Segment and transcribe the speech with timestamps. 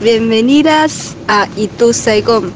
[0.00, 2.52] Bienvenidas a Itu Saigon.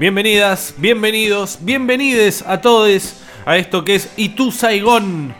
[0.00, 3.14] Bienvenidas, bienvenidos, bienvenides a todos
[3.44, 5.32] a esto que es Itu Saigon.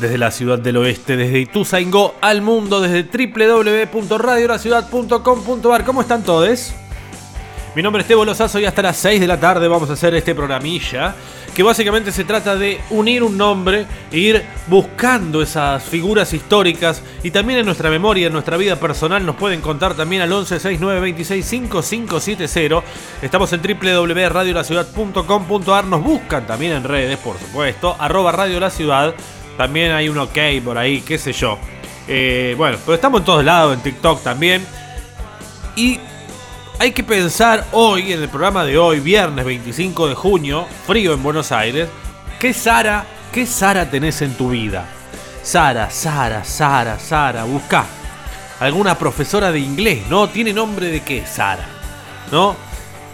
[0.00, 5.84] Desde la ciudad del oeste, desde Ituzaingó al mundo, desde www.radiolaciudad.com.ar.
[5.84, 6.72] ¿Cómo están todos?
[7.74, 10.14] Mi nombre es Tebo Lozazo y hasta las 6 de la tarde vamos a hacer
[10.14, 11.14] este programilla
[11.54, 17.30] que básicamente se trata de unir un nombre e ir buscando esas figuras históricas y
[17.30, 22.82] también en nuestra memoria, en nuestra vida personal nos pueden contar también al 11 5570.
[23.22, 29.14] Estamos en www.radiolaciudad.com.ar, nos buscan también en redes, por supuesto, arroba Radio La Ciudad,
[29.56, 31.56] también hay un ok por ahí, qué sé yo.
[32.06, 34.62] Eh, bueno, pero estamos en todos lados, en TikTok también.
[35.74, 35.98] Y
[36.82, 41.22] hay que pensar hoy, en el programa de hoy, viernes 25 de junio, frío en
[41.22, 41.88] Buenos Aires,
[42.40, 44.84] ¿qué Sara, qué Sara tenés en tu vida?
[45.44, 47.86] Sara, Sara, Sara, Sara, busca.
[48.58, 50.28] Alguna profesora de inglés, ¿no?
[50.28, 51.24] ¿Tiene nombre de qué?
[51.24, 51.64] Sara,
[52.32, 52.56] ¿no?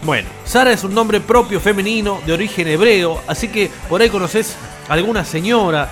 [0.02, 4.56] Bueno, Sara es un nombre propio femenino de origen hebreo, así que por ahí conoces
[4.88, 5.90] alguna señora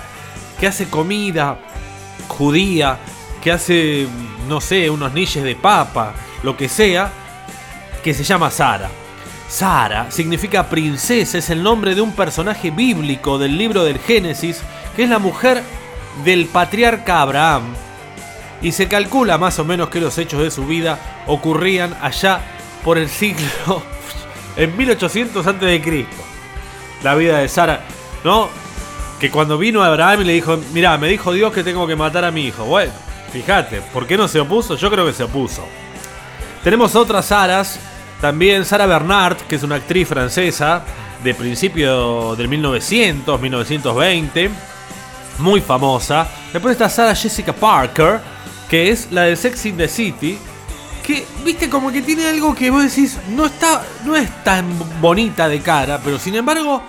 [0.59, 1.59] que hace comida
[2.27, 2.97] judía,
[3.39, 4.07] que hace,
[4.47, 7.26] no sé, unos niches de papa, lo que sea,
[8.03, 8.89] que se llama Sara.
[9.47, 14.61] Sara significa princesa, es el nombre de un personaje bíblico del libro del Génesis,
[14.95, 15.63] que es la mujer
[16.23, 17.73] del patriarca Abraham.
[18.61, 22.41] Y se calcula más o menos que los hechos de su vida ocurrían allá
[22.83, 23.83] por el siglo
[24.57, 26.05] en 1800 a.C.
[27.03, 27.81] La vida de Sara,
[28.23, 28.49] ¿no?
[29.19, 32.25] Que cuando vino Abraham y le dijo, mira, me dijo Dios que tengo que matar
[32.25, 32.65] a mi hijo.
[32.65, 32.91] Bueno,
[33.31, 34.75] fíjate, ¿por qué no se opuso?
[34.75, 35.63] Yo creo que se opuso.
[36.63, 37.79] Tenemos otras Saras
[38.21, 40.83] también Sara Bernard, que es una actriz francesa
[41.23, 44.49] de principio del 1900, 1920,
[45.39, 46.27] muy famosa.
[46.51, 48.19] Después está Sara Jessica Parker,
[48.69, 50.37] que es la de Sex in the City,
[51.05, 54.67] que viste como que tiene algo que vos decís no está no es tan
[54.99, 56.83] bonita de cara, pero sin embargo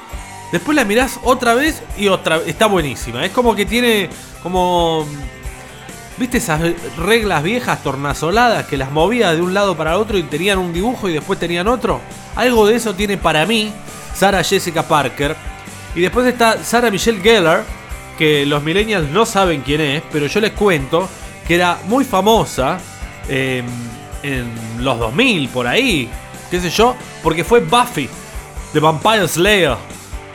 [0.50, 3.24] después la mirás otra vez y otra está buenísima.
[3.24, 4.10] Es como que tiene
[4.42, 5.06] como
[6.18, 6.60] ¿Viste esas
[6.96, 11.08] reglas viejas tornasoladas que las movía de un lado para otro y tenían un dibujo
[11.08, 12.00] y después tenían otro?
[12.34, 13.72] Algo de eso tiene para mí
[14.14, 15.36] Sara Jessica Parker.
[15.94, 17.64] Y después está Sara Michelle Gellar,
[18.18, 21.08] que los millennials no saben quién es, pero yo les cuento
[21.46, 22.78] que era muy famosa
[23.28, 23.64] em,
[24.24, 26.10] en los 2000, por ahí,
[26.50, 28.08] qué sé yo, porque fue Buffy,
[28.74, 29.76] de Vampire Slayer.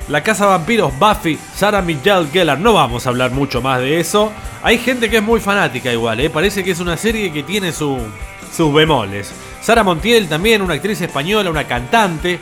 [0.09, 2.59] La Casa Vampiros, Buffy, Sarah Michelle Gellar.
[2.59, 4.31] No vamos a hablar mucho más de eso.
[4.61, 6.29] Hay gente que es muy fanática igual, ¿eh?
[6.29, 9.31] parece que es una serie que tiene sus bemoles.
[9.61, 12.37] Sara Montiel también, una actriz española, una cantante.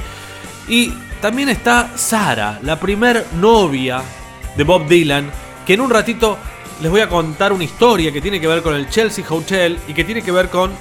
[0.67, 4.01] Y también está Sara, la primer novia
[4.57, 5.29] de Bob Dylan,
[5.65, 6.37] que en un ratito
[6.81, 9.93] les voy a contar una historia que tiene que ver con el Chelsea Hotel y
[9.93, 10.71] que tiene que ver con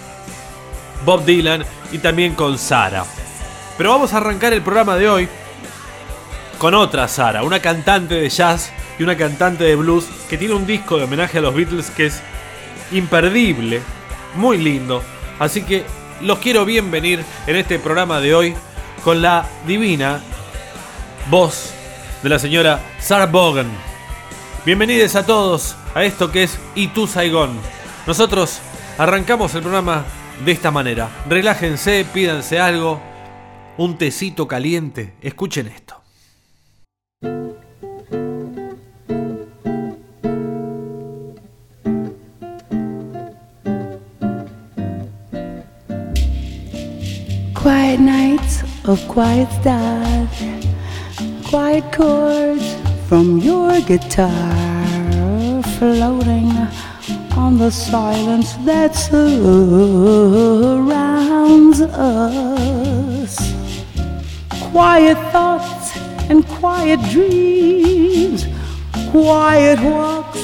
[1.04, 3.04] Bob Dylan y también con Sara.
[3.76, 5.28] Pero vamos a arrancar el programa de hoy
[6.60, 10.66] con otra Sara, una cantante de jazz y una cantante de blues que tiene un
[10.66, 12.20] disco de homenaje a los Beatles que es
[12.92, 13.80] imperdible,
[14.34, 15.02] muy lindo.
[15.38, 15.86] Así que
[16.20, 18.54] los quiero bienvenir en este programa de hoy
[19.02, 20.20] con la divina
[21.30, 21.72] voz
[22.22, 23.70] de la señora Sarah Bogan.
[24.66, 27.58] Bienvenidos a todos a esto que es Itu Saigon.
[28.06, 28.60] Nosotros
[28.98, 30.04] arrancamos el programa
[30.44, 31.08] de esta manera.
[31.26, 33.00] Relájense, pídanse algo,
[33.78, 35.14] un tecito caliente.
[35.22, 35.99] Escuchen esto.
[47.60, 50.28] Quiet nights of quiet stars,
[51.44, 52.74] quiet chords
[53.06, 56.50] from your guitar floating
[57.36, 59.42] on the silence that surrounds
[61.82, 63.36] us.
[64.72, 65.98] Quiet thoughts
[66.30, 68.46] and quiet dreams,
[69.10, 70.40] quiet walks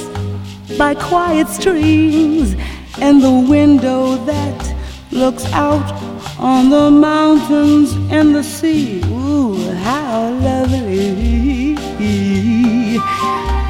[0.76, 2.54] by quiet streams,
[3.00, 4.74] and the window that
[5.12, 5.95] looks out
[6.38, 9.02] on the mountains and the sea.
[9.06, 11.74] Ooh, how lovely.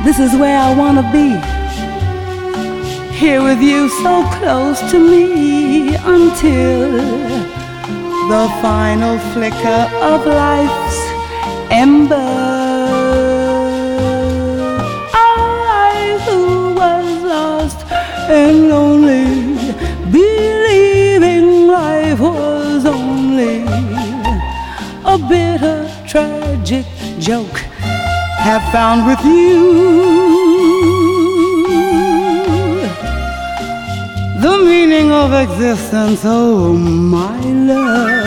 [0.04, 1.36] This is where I want to be.
[3.16, 6.92] Here with you, so close to me until
[8.28, 11.00] the final flicker of life's
[11.70, 12.14] ember.
[15.12, 17.86] I who was lost
[18.28, 19.35] and lonely
[25.28, 26.86] bitter, tragic
[27.18, 27.58] joke,
[28.38, 30.36] have found with you
[34.40, 38.26] the meaning of existence, oh my love.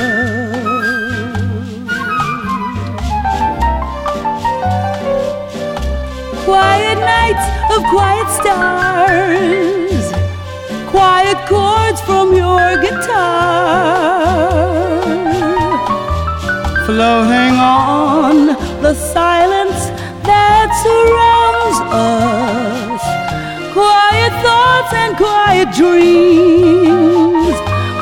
[6.45, 10.05] Quiet nights of quiet stars,
[10.89, 14.68] quiet chords from your guitar,
[16.89, 18.47] floating on
[18.81, 19.81] the silence
[20.25, 23.03] that surrounds us.
[23.77, 27.55] Quiet thoughts and quiet dreams,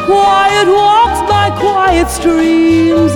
[0.07, 3.11] quiet walks by quiet streams,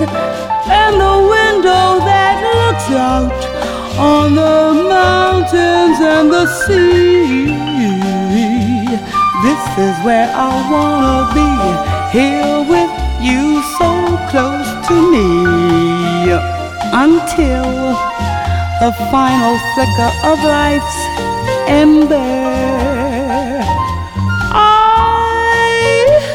[0.68, 3.40] and the window that looks out
[3.96, 4.58] on the
[4.92, 7.48] mountains and the sea.
[9.46, 11.48] This is where I wanna be,
[12.12, 12.92] here with
[13.24, 13.88] you so
[14.28, 16.32] close to me
[17.04, 17.68] until
[18.82, 20.98] the final flicker of life's
[21.82, 22.32] ember.
[24.54, 24.82] I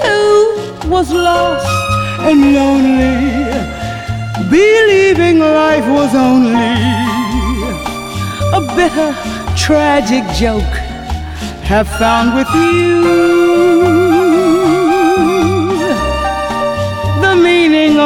[0.06, 1.68] who was lost
[2.30, 3.18] and lonely,
[4.50, 6.78] believing life was only
[8.60, 9.12] a bitter,
[9.66, 10.76] tragic joke,
[11.72, 14.07] have found with you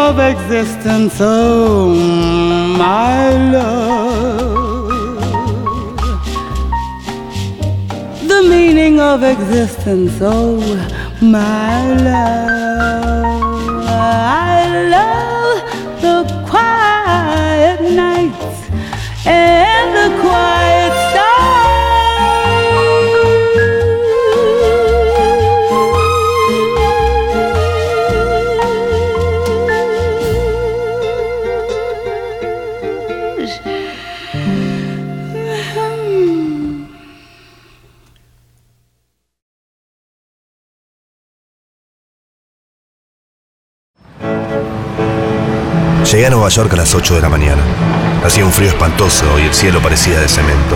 [0.09, 1.93] of existence, oh
[2.77, 4.89] my love.
[8.27, 10.57] The meaning of existence, oh
[11.21, 13.85] my love.
[13.87, 14.59] I
[14.95, 15.57] love
[16.05, 16.17] the
[16.49, 18.57] quiet nights
[46.51, 47.61] York a las 8 de la mañana.
[48.25, 50.75] Hacía un frío espantoso y el cielo parecía de cemento.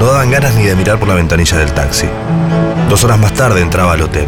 [0.00, 2.08] No daban ganas ni de mirar por la ventanilla del taxi.
[2.88, 4.26] Dos horas más tarde entraba al hotel.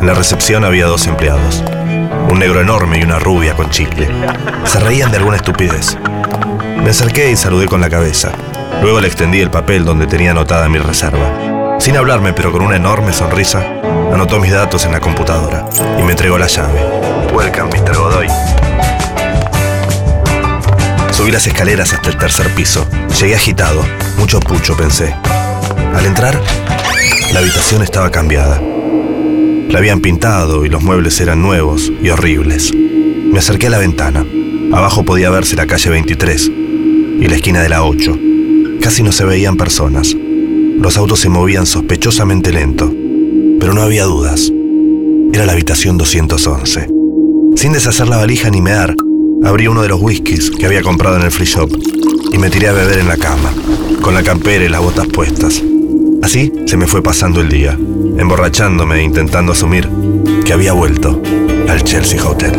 [0.00, 1.64] En la recepción había dos empleados.
[2.30, 4.08] Un negro enorme y una rubia con chicle.
[4.66, 5.96] Se reían de alguna estupidez.
[6.84, 8.30] Me acerqué y saludé con la cabeza.
[8.82, 11.76] Luego le extendí el papel donde tenía anotada mi reserva.
[11.80, 13.64] Sin hablarme, pero con una enorme sonrisa,
[14.12, 15.66] anotó mis datos en la computadora
[15.98, 16.80] y me entregó la llave.
[17.32, 17.96] Welcome, Mr.
[17.96, 18.28] Godoy.
[21.30, 22.86] Las escaleras hasta el tercer piso.
[23.20, 23.82] Llegué agitado,
[24.18, 25.14] mucho pucho pensé.
[25.94, 26.38] Al entrar,
[27.32, 28.60] la habitación estaba cambiada.
[29.70, 32.74] La habían pintado y los muebles eran nuevos y horribles.
[32.74, 34.26] Me acerqué a la ventana.
[34.72, 36.50] Abajo podía verse la calle 23
[37.20, 38.18] y la esquina de la 8.
[38.82, 40.14] Casi no se veían personas.
[40.14, 42.92] Los autos se movían sospechosamente lento,
[43.60, 44.52] pero no había dudas.
[45.32, 46.88] Era la habitación 211.
[47.54, 48.94] Sin deshacer la valija ni mear,
[49.44, 51.70] abrí uno de los whiskies que había comprado en el free shop
[52.32, 53.52] y me tiré a beber en la cama,
[54.02, 55.62] con la campera y las botas puestas.
[56.22, 57.72] Así se me fue pasando el día,
[58.18, 59.88] emborrachándome e intentando asumir
[60.44, 61.20] que había vuelto
[61.68, 62.52] al Chelsea Hotel.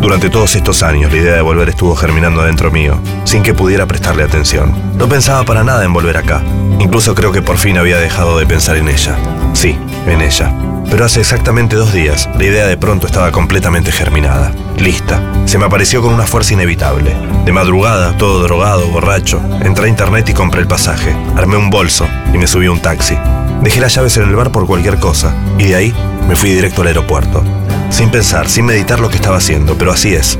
[0.00, 3.86] Durante todos estos años la idea de volver estuvo germinando dentro mío, sin que pudiera
[3.86, 4.72] prestarle atención.
[4.96, 6.42] No pensaba para nada en volver acá.
[6.80, 9.16] Incluso creo que por fin había dejado de pensar en ella.
[9.52, 9.76] Sí,
[10.06, 10.67] en ella.
[10.90, 14.52] Pero hace exactamente dos días, la idea de pronto estaba completamente germinada.
[14.78, 15.20] Lista.
[15.44, 17.14] Se me apareció con una fuerza inevitable.
[17.44, 21.14] De madrugada, todo drogado, borracho, entré a internet y compré el pasaje.
[21.36, 23.16] Armé un bolso y me subí a un taxi.
[23.62, 25.94] Dejé las llaves en el bar por cualquier cosa, y de ahí
[26.28, 27.42] me fui directo al aeropuerto.
[27.90, 30.38] Sin pensar, sin meditar lo que estaba haciendo, pero así es.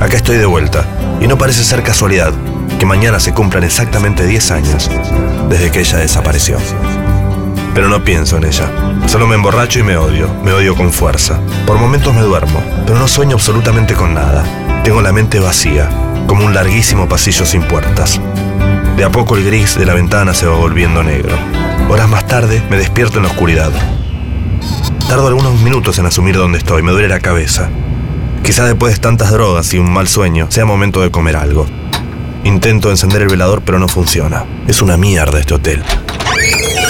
[0.00, 0.84] Acá estoy de vuelta,
[1.20, 2.32] y no parece ser casualidad
[2.78, 4.90] que mañana se cumplan exactamente 10 años
[5.48, 6.58] desde que ella desapareció.
[7.78, 8.68] Pero no pienso en ella.
[9.06, 10.28] Solo me emborracho y me odio.
[10.42, 11.38] Me odio con fuerza.
[11.64, 14.82] Por momentos me duermo, pero no sueño absolutamente con nada.
[14.82, 15.88] Tengo la mente vacía,
[16.26, 18.20] como un larguísimo pasillo sin puertas.
[18.96, 21.36] De a poco el gris de la ventana se va volviendo negro.
[21.88, 23.70] Horas más tarde me despierto en la oscuridad.
[25.08, 27.70] Tardo algunos minutos en asumir dónde estoy, me duele la cabeza.
[28.42, 31.64] Quizá después de tantas drogas y un mal sueño sea momento de comer algo.
[32.42, 34.46] Intento encender el velador pero no funciona.
[34.66, 35.84] Es una mierda este hotel.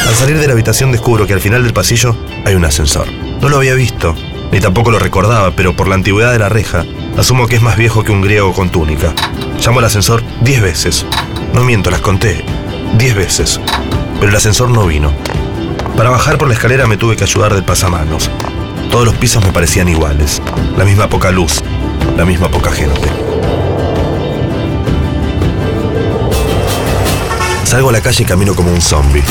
[0.09, 3.07] Al salir de la habitación descubro que al final del pasillo hay un ascensor.
[3.43, 4.15] No lo había visto,
[4.51, 6.87] ni tampoco lo recordaba, pero por la antigüedad de la reja,
[7.19, 9.13] asumo que es más viejo que un griego con túnica.
[9.61, 11.05] Llamo al ascensor diez veces.
[11.53, 12.43] No miento, las conté.
[12.97, 13.61] Diez veces.
[14.19, 15.13] Pero el ascensor no vino.
[15.95, 18.31] Para bajar por la escalera me tuve que ayudar del pasamanos.
[18.91, 20.41] Todos los pisos me parecían iguales.
[20.79, 21.63] La misma poca luz,
[22.17, 23.11] la misma poca gente.
[27.65, 29.23] Salgo a la calle y camino como un zombie.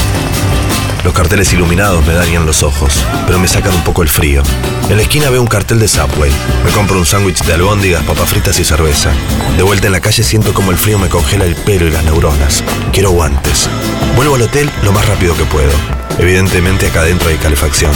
[1.08, 4.44] Los carteles iluminados me dañan los ojos, pero me sacan un poco el frío.
[4.90, 6.30] En la esquina veo un cartel de Subway.
[6.66, 9.14] Me compro un sándwich de albóndigas, papas fritas y cerveza.
[9.56, 12.04] De vuelta en la calle siento como el frío me congela el pelo y las
[12.04, 12.62] neuronas.
[12.92, 13.70] Quiero guantes.
[14.18, 15.72] Vuelvo al hotel lo más rápido que puedo.
[16.20, 17.94] Evidentemente acá adentro hay calefacción.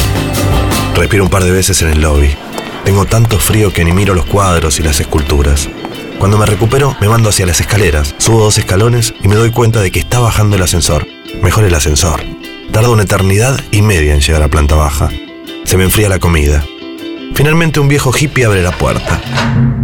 [0.95, 2.33] Respiro un par de veces en el lobby.
[2.85, 5.67] Tengo tanto frío que ni miro los cuadros y las esculturas.
[6.17, 9.81] Cuando me recupero, me mando hacia las escaleras, subo dos escalones y me doy cuenta
[9.81, 11.05] de que está bajando el ascensor.
[11.41, 12.23] Mejor el ascensor.
[12.71, 15.09] Tarda una eternidad y media en llegar a planta baja.
[15.65, 16.63] Se me enfría la comida.
[17.35, 19.21] Finalmente un viejo hippie abre la puerta.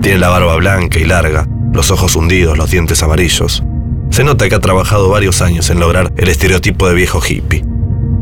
[0.02, 3.62] Tiene la barba blanca y larga, los ojos hundidos, los dientes amarillos.
[4.10, 7.66] Se nota que ha trabajado varios años en lograr el estereotipo de viejo hippie.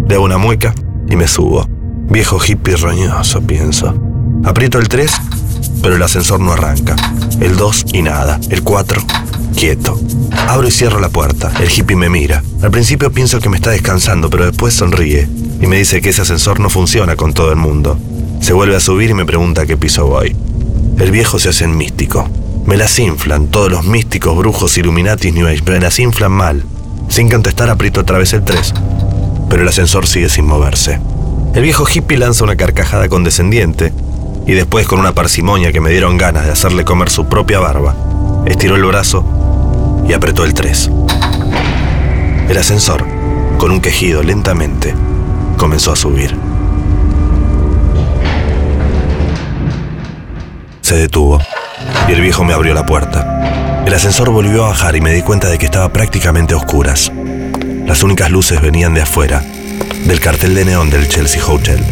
[0.09, 0.73] Le hago una mueca
[1.07, 1.67] y me subo.
[2.09, 3.93] Viejo hippie roñoso, pienso.
[4.43, 5.11] Aprieto el 3,
[5.83, 6.95] pero el ascensor no arranca.
[7.39, 8.39] El 2 y nada.
[8.49, 8.99] El 4,
[9.55, 9.99] quieto.
[10.47, 11.51] Abro y cierro la puerta.
[11.59, 12.43] El hippie me mira.
[12.61, 15.27] Al principio pienso que me está descansando, pero después sonríe
[15.61, 17.97] y me dice que ese ascensor no funciona con todo el mundo.
[18.41, 20.35] Se vuelve a subir y me pregunta a qué piso voy.
[20.99, 22.29] El viejo se hace místico.
[22.65, 26.63] Me las inflan, todos los místicos, brujos, illuminatis, New Age, me las inflan mal.
[27.09, 28.73] Sin contestar aprieto otra vez el 3,
[29.49, 30.99] pero el ascensor sigue sin moverse.
[31.53, 33.93] El viejo hippie lanza una carcajada condescendiente
[34.47, 37.95] y después con una parsimonia que me dieron ganas de hacerle comer su propia barba,
[38.45, 40.89] estiró el brazo y apretó el 3.
[42.49, 43.05] El ascensor,
[43.57, 44.93] con un quejido lentamente,
[45.57, 46.35] comenzó a subir.
[50.81, 51.39] Se detuvo
[52.07, 53.83] y el viejo me abrió la puerta.
[53.85, 57.11] El ascensor volvió a bajar y me di cuenta de que estaba prácticamente a oscuras.
[57.85, 59.43] Las únicas luces venían de afuera,
[60.05, 61.83] del cartel de neón del Chelsea Hotel.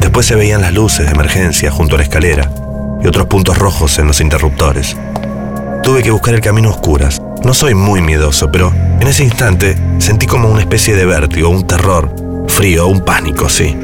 [0.00, 2.50] Después se veían las luces de emergencia junto a la escalera
[3.02, 4.96] y otros puntos rojos en los interruptores.
[5.82, 7.20] Tuve que buscar el camino a oscuras.
[7.42, 11.66] No soy muy miedoso, pero en ese instante sentí como una especie de vértigo, un
[11.66, 12.14] terror,
[12.46, 13.76] frío, un pánico, sí.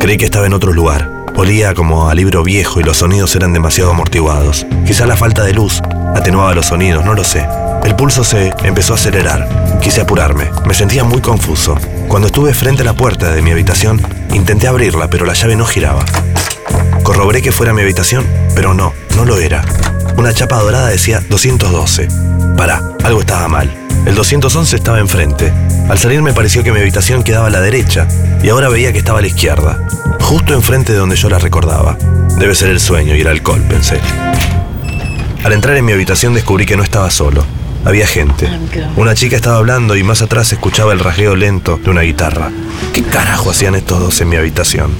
[0.00, 1.08] Creí que estaba en otro lugar.
[1.36, 4.66] Olía como a libro viejo y los sonidos eran demasiado amortiguados.
[4.86, 5.80] Quizá la falta de luz
[6.16, 7.46] atenuaba los sonidos, no lo sé.
[7.84, 9.78] El pulso se empezó a acelerar.
[9.80, 10.50] Quise apurarme.
[10.66, 11.76] Me sentía muy confuso.
[12.08, 15.64] Cuando estuve frente a la puerta de mi habitación, intenté abrirla, pero la llave no
[15.64, 16.04] giraba.
[17.04, 18.26] Corroboré que fuera mi habitación,
[18.56, 19.64] pero no, no lo era.
[20.16, 22.08] Una chapa dorada decía 212.
[22.56, 23.70] Pará, algo estaba mal.
[24.06, 25.52] El 211 estaba enfrente.
[25.88, 28.08] Al salir me pareció que mi habitación quedaba a la derecha
[28.42, 29.78] y ahora veía que estaba a la izquierda,
[30.20, 31.98] justo enfrente de donde yo la recordaba.
[32.38, 34.00] Debe ser el sueño y el alcohol, pensé.
[35.44, 37.44] Al entrar en mi habitación descubrí que no estaba solo.
[37.84, 38.48] Había gente.
[38.96, 42.50] Una chica estaba hablando y más atrás escuchaba el rasgueo lento de una guitarra.
[42.92, 44.90] ¿Qué carajo hacían estos dos en mi habitación?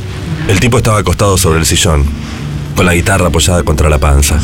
[0.47, 2.05] El tipo estaba acostado sobre el sillón,
[2.77, 4.39] con la guitarra apoyada contra la panza.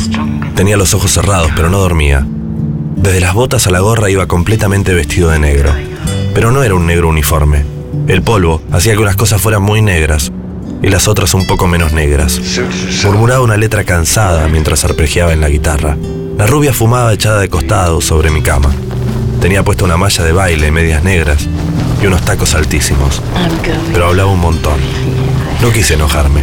[0.55, 2.25] Tenía los ojos cerrados, pero no dormía.
[2.95, 5.71] Desde las botas a la gorra iba completamente vestido de negro.
[6.33, 7.63] Pero no era un negro uniforme.
[8.07, 10.31] El polvo hacía que unas cosas fueran muy negras
[10.81, 12.41] y las otras un poco menos negras.
[13.05, 15.95] Murmuraba una letra cansada mientras arpegiaba en la guitarra.
[16.37, 18.73] La rubia fumaba echada de costado sobre mi cama.
[19.39, 21.47] Tenía puesta una malla de baile, medias negras
[22.01, 23.21] y unos tacos altísimos.
[23.93, 24.79] Pero hablaba un montón.
[25.61, 26.41] No quise enojarme.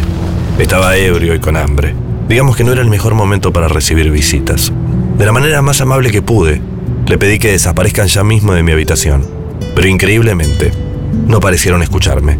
[0.61, 1.95] Estaba ebrio y con hambre.
[2.29, 4.71] Digamos que no era el mejor momento para recibir visitas.
[5.17, 6.61] De la manera más amable que pude,
[7.07, 9.25] le pedí que desaparezcan ya mismo de mi habitación.
[9.73, 10.71] Pero increíblemente,
[11.25, 12.37] no parecieron escucharme.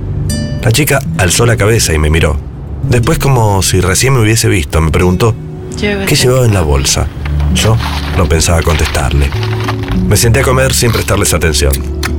[0.64, 2.38] La chica alzó la cabeza y me miró.
[2.84, 5.34] Después, como si recién me hubiese visto, me preguntó
[5.80, 7.08] qué llevaba en la bolsa.
[7.56, 7.76] Yo
[8.18, 9.32] no pensaba contestarle.
[10.08, 11.74] Me senté a comer sin prestarles atención.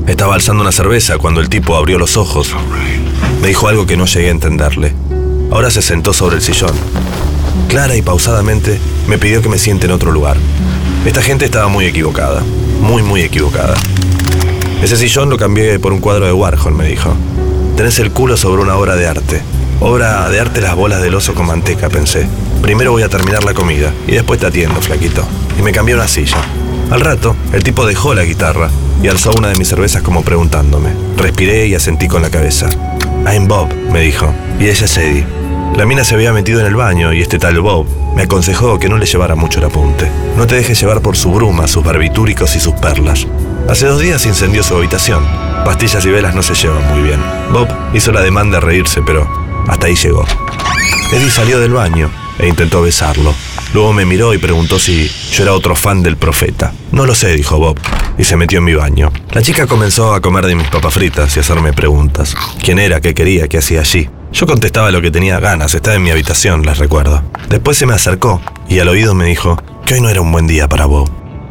[0.09, 2.53] Estaba alzando una cerveza cuando el tipo abrió los ojos.
[3.41, 4.95] Me dijo algo que no llegué a entenderle.
[5.53, 6.73] Ahora se sentó sobre el sillón.
[7.69, 10.39] Clara y pausadamente me pidió que me siente en otro lugar.
[11.05, 12.43] Esta gente estaba muy equivocada.
[12.81, 13.75] Muy, muy equivocada.
[14.83, 17.15] Ese sillón lo cambié por un cuadro de Warhol, me dijo.
[17.77, 19.43] Tenés el culo sobre una obra de arte.
[19.81, 22.27] Obra de arte las bolas del oso con manteca, pensé.
[22.63, 25.23] Primero voy a terminar la comida y después te atiendo, flaquito.
[25.59, 26.39] Y me cambió una silla.
[26.91, 28.71] Al rato, el tipo dejó la guitarra
[29.03, 30.91] y alzó una de mis cervezas como preguntándome.
[31.19, 32.71] Respiré y asentí con la cabeza.
[33.27, 35.42] I'm Bob, me dijo, y ella es Eddie.
[35.77, 38.91] La mina se había metido en el baño y este tal Bob me aconsejó que
[38.91, 40.07] no le llevara mucho el apunte.
[40.37, 43.27] No te dejes llevar por su bruma, sus barbitúricos y sus perlas.
[43.69, 45.25] Hace dos días incendió su habitación.
[45.65, 47.21] Pastillas y velas no se llevan muy bien.
[47.53, 49.27] Bob hizo la demanda de reírse, pero
[49.67, 50.27] hasta ahí llegó.
[51.11, 53.35] Eddie salió del baño e intentó besarlo.
[53.73, 56.75] Luego me miró y preguntó si yo era otro fan del profeta.
[56.91, 57.79] No lo sé, dijo Bob,
[58.19, 59.11] y se metió en mi baño.
[59.31, 62.35] La chica comenzó a comer de mis papas fritas y a hacerme preguntas.
[62.63, 63.01] ¿Quién era?
[63.01, 63.49] ¿Qué quería?
[63.49, 64.11] ¿Qué hacía allí?
[64.33, 67.23] Yo contestaba lo que tenía ganas, estaba en mi habitación, les recuerdo.
[67.49, 70.47] Después se me acercó y al oído me dijo que hoy no era un buen
[70.47, 71.11] día para Bob.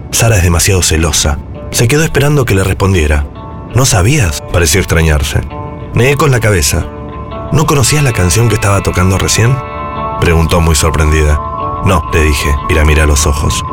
[0.10, 1.38] Sara es demasiado celosa.
[1.70, 3.26] Se quedó esperando que le respondiera.
[3.76, 4.42] ¿No sabías?
[4.52, 5.42] Pareció extrañarse.
[5.94, 6.86] Negué con la cabeza.
[7.52, 9.56] ¿No conocías la canción que estaba tocando recién?
[10.20, 11.40] Preguntó muy sorprendida.
[11.86, 13.64] No, le dije, y la miré a los ojos.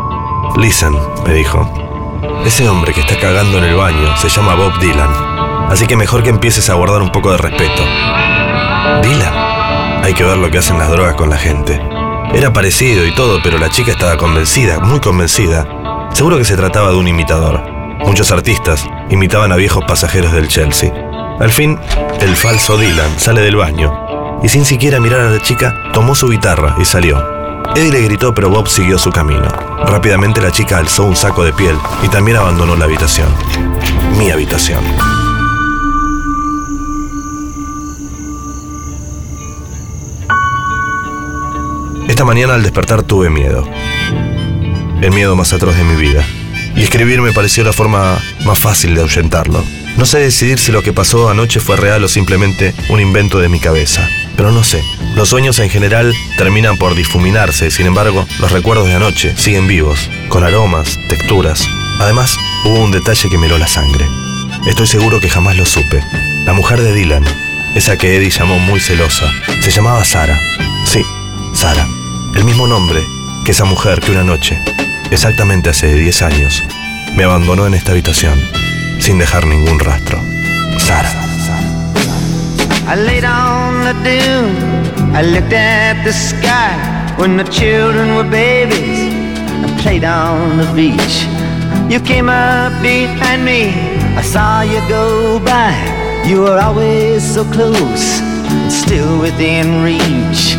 [0.59, 0.95] Listen,
[1.27, 1.67] me dijo.
[2.45, 5.11] Ese hombre que está cagando en el baño se llama Bob Dylan.
[5.71, 7.83] Así que mejor que empieces a guardar un poco de respeto.
[9.03, 10.05] ¿Dylan?
[10.05, 11.81] Hay que ver lo que hacen las drogas con la gente.
[12.35, 15.67] Era parecido y todo, pero la chica estaba convencida, muy convencida.
[16.13, 17.63] Seguro que se trataba de un imitador.
[18.05, 20.93] Muchos artistas imitaban a viejos pasajeros del Chelsea.
[21.41, 21.79] Al fin,
[22.21, 26.29] el falso Dylan sale del baño y sin siquiera mirar a la chica, tomó su
[26.29, 27.23] guitarra y salió.
[27.75, 29.49] Eddie le gritó, pero Bob siguió su camino.
[29.87, 33.29] Rápidamente la chica alzó un saco de piel y también abandonó la habitación.
[34.17, 34.83] Mi habitación.
[42.09, 43.69] Esta mañana al despertar tuve miedo.
[45.03, 46.25] El miedo más atroz de mi vida.
[46.75, 49.63] Y escribir me pareció la forma más fácil de ahuyentarlo.
[49.99, 53.51] No sé decidir si lo que pasó anoche fue real o simplemente un invento de
[53.51, 54.09] mi cabeza.
[54.37, 54.83] Pero no sé.
[55.17, 60.09] Los sueños en general terminan por difuminarse, sin embargo, los recuerdos de anoche siguen vivos,
[60.29, 61.69] con aromas, texturas.
[62.01, 64.07] Además, hubo un detalle que me la sangre.
[64.67, 66.03] Estoy seguro que jamás lo supe.
[66.47, 67.25] La mujer de Dylan,
[67.75, 70.41] esa que Eddie llamó muy celosa, se llamaba Sara.
[70.87, 71.03] Sí,
[71.53, 71.98] Sara.
[72.39, 73.05] El mismo nombre
[73.45, 74.57] que esa mujer que una noche,
[75.11, 76.63] exactamente hace 10 años,
[77.17, 78.39] me abandonó en esta habitación,
[79.01, 80.21] sin dejar ningún rastro.
[80.79, 81.11] Sara.
[82.87, 85.17] I laid on the dune.
[85.17, 86.77] I looked at the sky
[87.19, 89.13] when the children were babies.
[89.65, 91.27] I played on the beach.
[91.91, 93.73] You came up behind me.
[94.17, 95.75] I saw you go by.
[96.25, 98.23] You were always so close,
[98.71, 100.57] still within reach.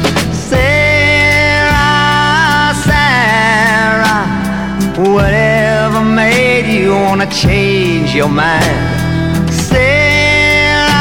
[7.10, 9.50] Wanna change your mind?
[9.51, 10.92] Sarah,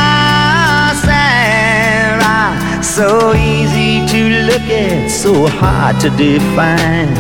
[1.05, 7.13] Sarah, so easy to look at, so hard to define.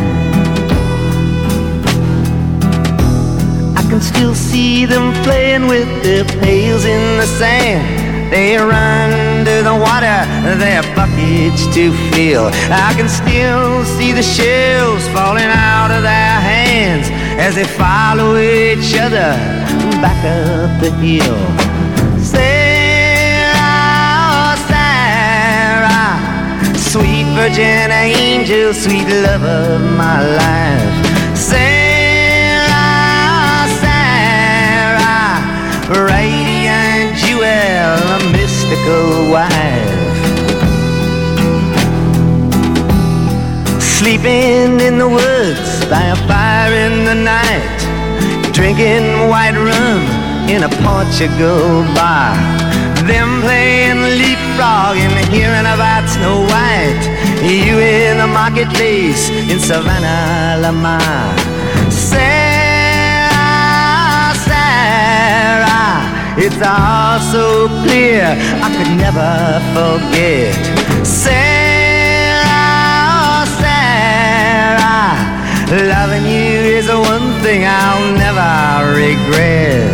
[3.76, 7.97] I can still see them playing with their pails in the sand.
[8.30, 10.18] They run to the water,
[10.58, 12.50] their buckets to fill.
[12.70, 17.08] I can still see the shells falling out of their hands
[17.40, 19.32] as they follow each other
[20.02, 21.38] back up the hill.
[22.20, 26.20] Sarah, oh, Sarah,
[26.76, 30.92] sweet virgin angel, sweet love of my life.
[31.00, 32.68] Oh, Sarah,
[33.80, 35.40] Sarah,
[35.96, 36.17] a
[38.68, 39.88] mystical wife.
[43.80, 50.02] Sleeping in the woods by a fire in the night, drinking white rum
[50.48, 52.36] in a Portugal bar.
[53.06, 57.02] Them playing leapfrog and hearing about Snow White.
[57.42, 61.57] You in the marketplace in Savannah, Lamar.
[66.48, 68.24] It's all so clear
[68.64, 70.54] I could never forget.
[71.04, 72.46] Sarah,
[73.60, 75.12] Sarah,
[75.92, 79.92] loving you is the one thing I'll never regret.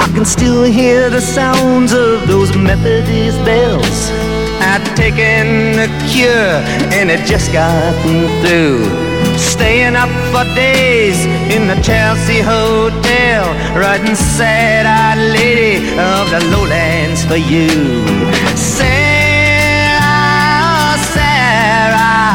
[0.00, 4.10] I can still hear the sounds of those Methodist bells.
[4.60, 6.54] I'd taken a cure
[6.98, 9.07] and it just gotten through.
[9.36, 17.36] Staying up for days in the Chelsea Hotel, writing sad-eyed lady of the lowlands for
[17.36, 17.68] you.
[18.56, 19.98] Sarah,
[21.14, 22.34] Sarah,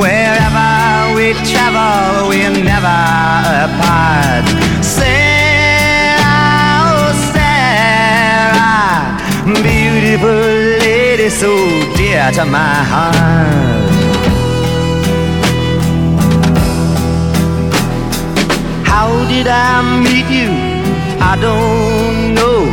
[0.00, 3.00] wherever we travel, we're never
[3.66, 4.46] apart.
[4.82, 6.22] Sarah,
[6.90, 9.02] oh Sarah,
[9.62, 10.44] beautiful
[10.84, 11.50] lady, so
[11.96, 13.69] dear to my heart.
[19.30, 20.50] Did I meet you?
[21.22, 22.66] I don't know.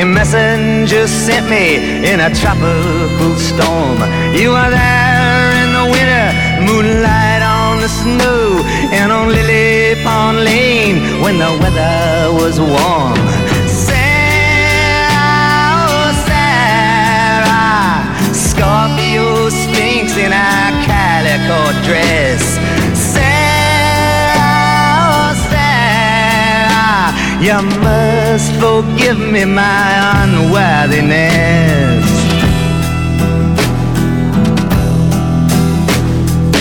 [0.00, 1.66] A messenger sent me
[2.10, 3.98] in a tropical storm.
[4.32, 6.28] You were there in the winter,
[6.64, 8.64] moonlight on the snow,
[8.98, 13.20] and on Lily Pond Lane when the weather was warm.
[13.68, 15.12] Sarah,
[15.92, 18.00] oh Sarah,
[18.32, 20.52] Scorpio Sphinx in a
[20.88, 22.81] calico dress.
[27.42, 32.06] You must forgive me my unworthiness.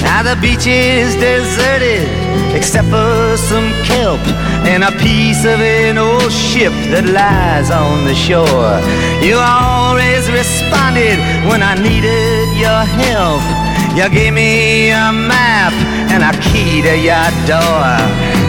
[0.02, 2.10] Now the beach is deserted
[2.56, 4.22] except for some kelp
[4.66, 8.82] and a piece of an old ship that lies on the shore.
[9.22, 13.44] You always responded when I needed your help.
[13.96, 15.74] You gave me a map
[16.10, 18.41] and a key to your door.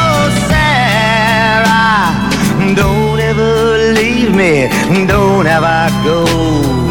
[0.00, 2.08] oh Sarah,
[2.74, 4.68] don't ever leave me,
[5.06, 6.83] don't ever go.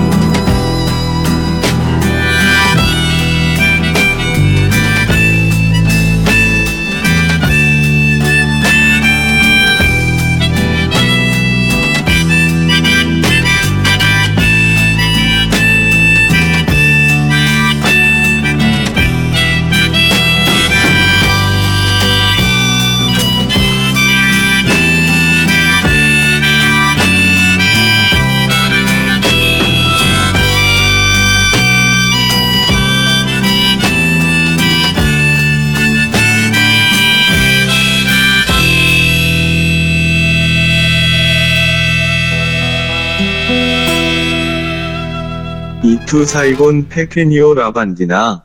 [46.13, 48.45] 이투 사이곤 페케니오 라반디나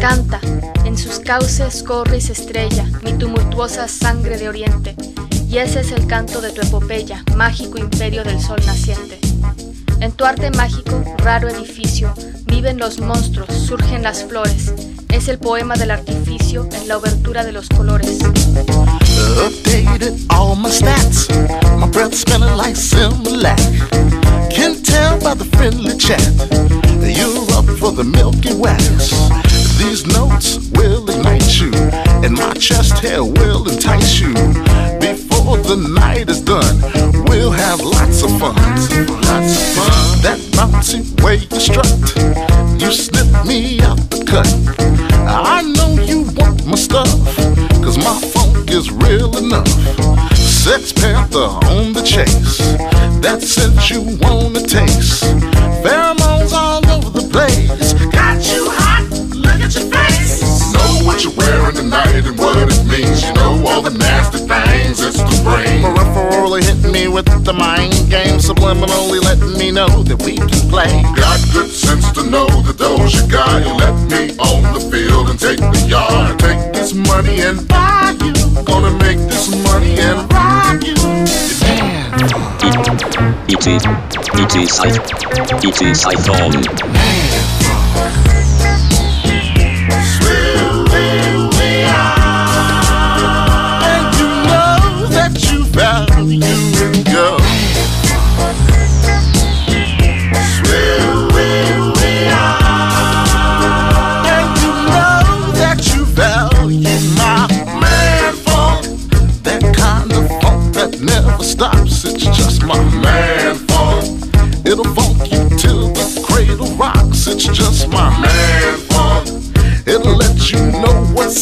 [0.00, 0.40] Canta,
[0.84, 4.96] en sus cauces corre y se estrella mi tumultuosa sangre de oriente,
[5.48, 9.20] y ese es el canto de tu epopeya, mágico imperio del sol naciente.
[10.00, 12.12] En tu arte mágico, raro edificio,
[12.46, 14.74] viven los monstruos, surgen las flores,
[15.10, 18.18] es el poema del artificio en la obertura de los colores.
[19.37, 21.29] Updated all my stats.
[21.79, 23.59] My breath smelling like Similac.
[24.51, 26.21] Can tell by the friendly chat
[27.01, 29.11] that you're up for the Milky Wax.
[29.77, 31.71] These notes will ignite you,
[32.23, 34.33] and my chest hair will entice you.
[34.99, 36.81] Before the night is done,
[37.25, 38.55] we'll have lots of fun.
[38.55, 40.21] Lots of fun.
[40.21, 41.87] That bouncy way you strut,
[42.81, 44.49] you slip me out the cut.
[45.25, 47.07] I know you want my stuff,
[47.83, 49.67] cause my funk is real enough.
[50.35, 52.57] Sex Panther on the chase,
[53.21, 55.23] that scent you wanna taste.
[55.83, 59.03] Pheromones all over the place, got you hot,
[59.35, 60.41] look at your face.
[60.73, 62.78] Know what you're wearing tonight and what
[63.69, 65.83] all the nasty things it's to bring.
[65.85, 71.03] Peripherally hitting me with the mind game, subliminally letting me know that we can play.
[71.15, 73.61] Got good sense to know that those you got.
[73.65, 76.39] You let me on the field and take the yard.
[76.39, 78.33] Take this money and buy you.
[78.65, 80.97] Gonna make this money and rock you.
[83.49, 83.83] It is.
[84.41, 84.95] It is side.
[85.63, 86.55] It is iPhone.
[86.55, 87.28] And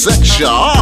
[0.10, 0.77] section.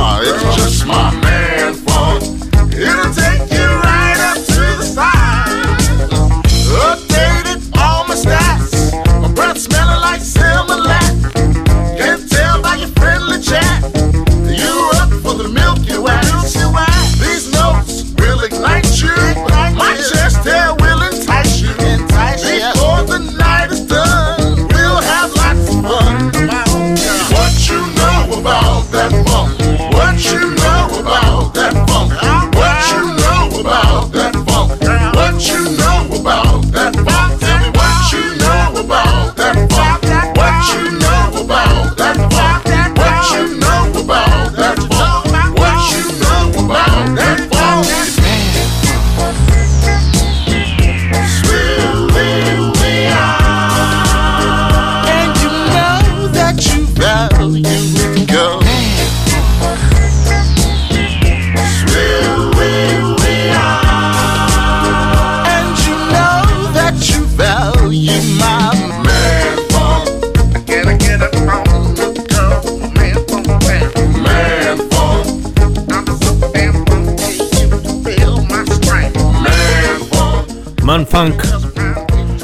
[80.85, 81.43] Man Funk.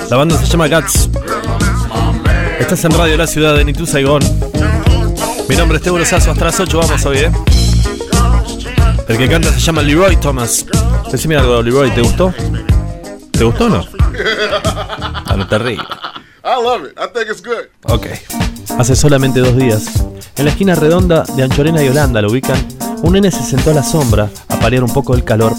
[0.10, 1.12] La banda se llama Guts.
[2.60, 4.24] Estás en Radio La Ciudad de Nitu Saigón.
[5.48, 7.32] Mi nombre es Teo Sazo, hasta las 8 vamos hoy, ¿eh?
[9.08, 10.66] El que canta se llama Leroy Thomas.
[11.12, 12.34] Decime algo, Leroy, ¿te gustó?
[13.30, 13.86] ¿Te gustó o no?
[14.66, 15.80] Ah, no te ríes.
[16.44, 16.98] I love it.
[16.98, 17.68] I think it's good.
[17.94, 18.08] Ok.
[18.80, 19.84] Hace solamente dos días,
[20.36, 22.58] en la esquina redonda de Anchorena y Holanda, lo ubican,
[23.04, 25.54] un nene se sentó a la sombra a paliar un poco el calor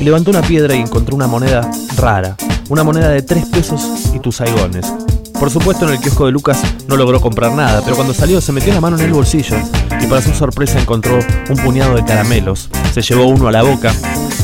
[0.00, 2.36] y levantó una piedra y encontró una moneda rara,
[2.68, 3.82] una moneda de tres pesos
[4.14, 4.92] y tus saigones.
[5.38, 8.52] Por supuesto en el kiosco de Lucas no logró comprar nada, pero cuando salió se
[8.52, 9.56] metió la mano en el bolsillo
[10.00, 11.18] y para su sorpresa encontró
[11.50, 12.70] un puñado de caramelos.
[12.94, 13.92] Se llevó uno a la boca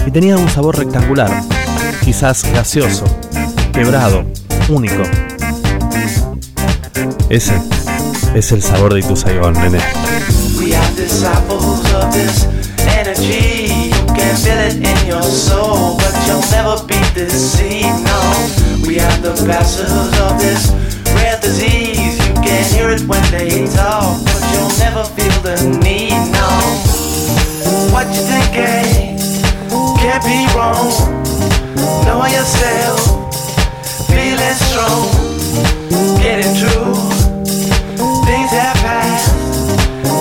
[0.07, 1.31] y tenía un sabor rectangular,
[2.05, 3.05] quizás gaseoso,
[3.73, 4.25] quebrado,
[4.69, 5.03] único.
[7.31, 7.55] Ese
[8.35, 9.79] es el sabor de tu Saigon, nene.
[14.23, 17.99] Can feel it in your soul, but you'll never be deceived.
[18.07, 18.21] No,
[18.87, 20.71] we are the bastards of this
[21.19, 22.15] rare disease.
[22.23, 26.23] You can hear it when they talk, but you'll never feel the need.
[26.31, 26.49] No,
[27.91, 29.19] what you think eh,
[29.99, 30.87] can't be wrong.
[32.07, 33.01] Know yourself,
[34.07, 35.03] feeling strong,
[36.23, 36.95] getting true.
[38.27, 39.35] Things have passed,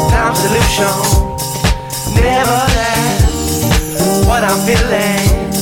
[0.09, 1.21] time solution
[2.15, 2.70] never.
[4.41, 5.54] What I'm feeling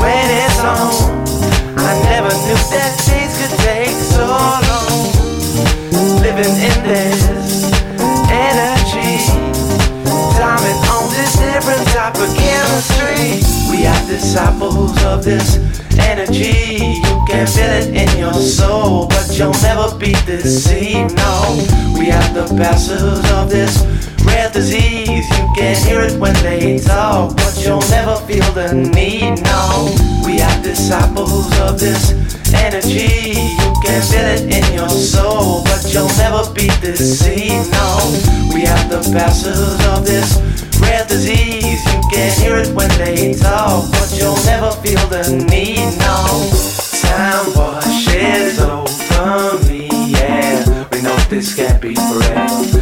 [0.00, 0.88] when it's on,
[1.76, 5.12] I never knew that things could take so long.
[6.24, 7.68] Living in this
[8.32, 9.20] energy,
[10.40, 13.44] timing on this different type of chemistry.
[13.68, 15.60] We are disciples of this
[15.98, 16.96] energy.
[17.04, 21.14] You can feel it in your soul, but you'll never be deceived.
[21.14, 21.60] No,
[21.92, 23.84] we are the bastards of this
[24.24, 25.28] rare disease.
[25.58, 29.42] You can hear it when they talk, but you'll never feel the need.
[29.42, 29.90] No,
[30.24, 32.14] we are disciples of this
[32.54, 33.34] energy.
[33.34, 37.72] You can feel it in your soul, but you'll never be deceived.
[37.72, 37.98] No,
[38.54, 40.38] we are the bastards of this
[40.78, 41.82] rare disease.
[41.90, 45.90] You can hear it when they talk, but you'll never feel the need.
[45.98, 46.46] No,
[47.02, 49.88] time washes over me.
[50.06, 52.77] Yeah, we know this can't be forever.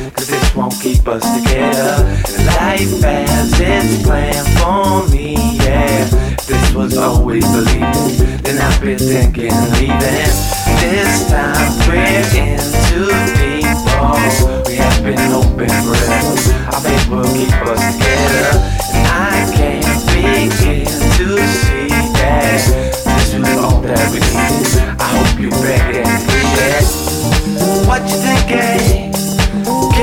[1.07, 2.03] Us together.
[2.47, 5.37] Life has its plan for me.
[5.57, 6.05] Yeah,
[6.49, 8.43] this was always believing.
[8.43, 10.35] Then I've been thinking leaving.
[10.83, 12.59] This time we're in
[12.91, 13.07] too
[13.39, 13.71] deep.
[14.03, 16.37] Oh, we have been open forever.
[16.75, 18.59] I think will keep us together.
[18.93, 21.87] And I can't begin to see
[22.19, 22.67] that
[23.05, 24.75] this was all that we needed.
[24.99, 27.87] I hope you ready and hear that.
[27.87, 29.16] What you thinking?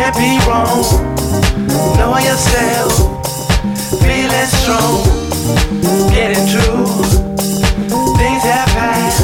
[0.03, 0.83] Can't be wrong.
[1.95, 2.91] Know yourself.
[4.01, 4.99] Feeling strong.
[6.11, 6.85] Getting true.
[8.17, 9.23] Things have passed.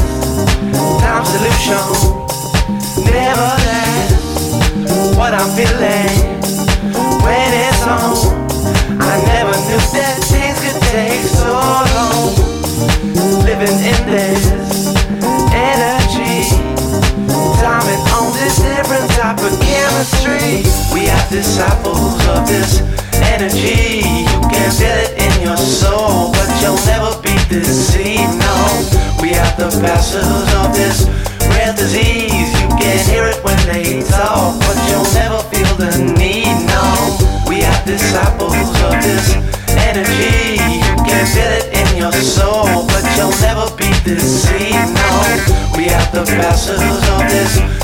[1.02, 1.84] Time solution.
[3.04, 5.18] Never last.
[5.18, 6.40] What I'm feeling
[7.24, 8.39] when it's on.
[20.00, 20.64] Chemistry.
[20.94, 22.80] We are disciples of this
[23.20, 24.00] energy.
[24.00, 28.32] You can feel it in your soul, but you'll never be deceived.
[28.40, 28.56] No,
[29.20, 31.04] we are the bastards of this
[31.52, 32.48] rare disease.
[32.60, 36.56] You can hear it when they talk, but you'll never feel the need.
[36.64, 37.16] No,
[37.48, 38.56] we are disciples
[38.88, 39.36] of this
[39.84, 40.56] energy.
[40.56, 44.96] You can feel it in your soul, but you'll never be deceived.
[44.96, 47.79] No, we are the bastards of this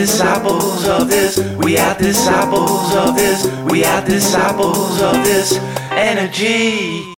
[0.00, 1.38] disciples of this.
[1.64, 3.46] We are disciples of this.
[3.70, 5.58] We are disciples of this
[5.90, 7.14] energy.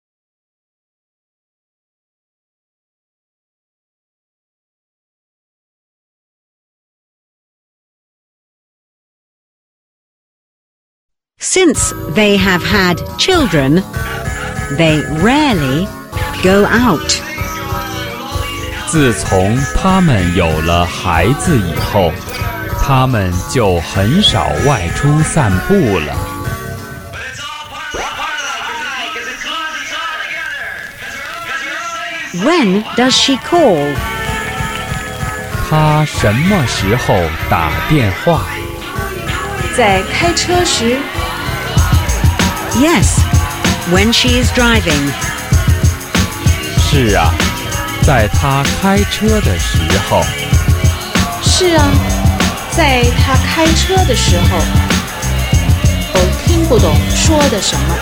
[11.40, 13.84] Since they have had children,
[14.78, 15.88] they rarely
[16.44, 17.22] go out.
[18.90, 22.12] 自从他们有了孩子以后，
[22.85, 26.16] 他们就很少外出散步了。
[32.35, 33.95] When does she call?
[35.71, 37.14] 她什么时候
[37.49, 38.42] 打电话？
[39.77, 40.97] 在开车时
[42.75, 43.21] ，Yes,
[43.90, 45.12] when she is driving.
[46.90, 47.33] 是啊，
[48.03, 49.79] 在她开车的时
[50.11, 50.23] 候。
[51.42, 51.85] 是啊，
[52.73, 54.59] 在他开车的时候。
[56.15, 57.97] 我听不懂说的什么。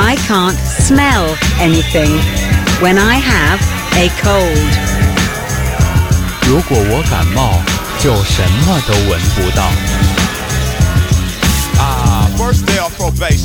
[0.00, 2.20] I can't smell anything
[2.80, 3.58] when I have
[3.96, 4.56] a cold.
[6.46, 7.60] 如果我感冒，
[7.98, 9.70] 就什么都闻不到。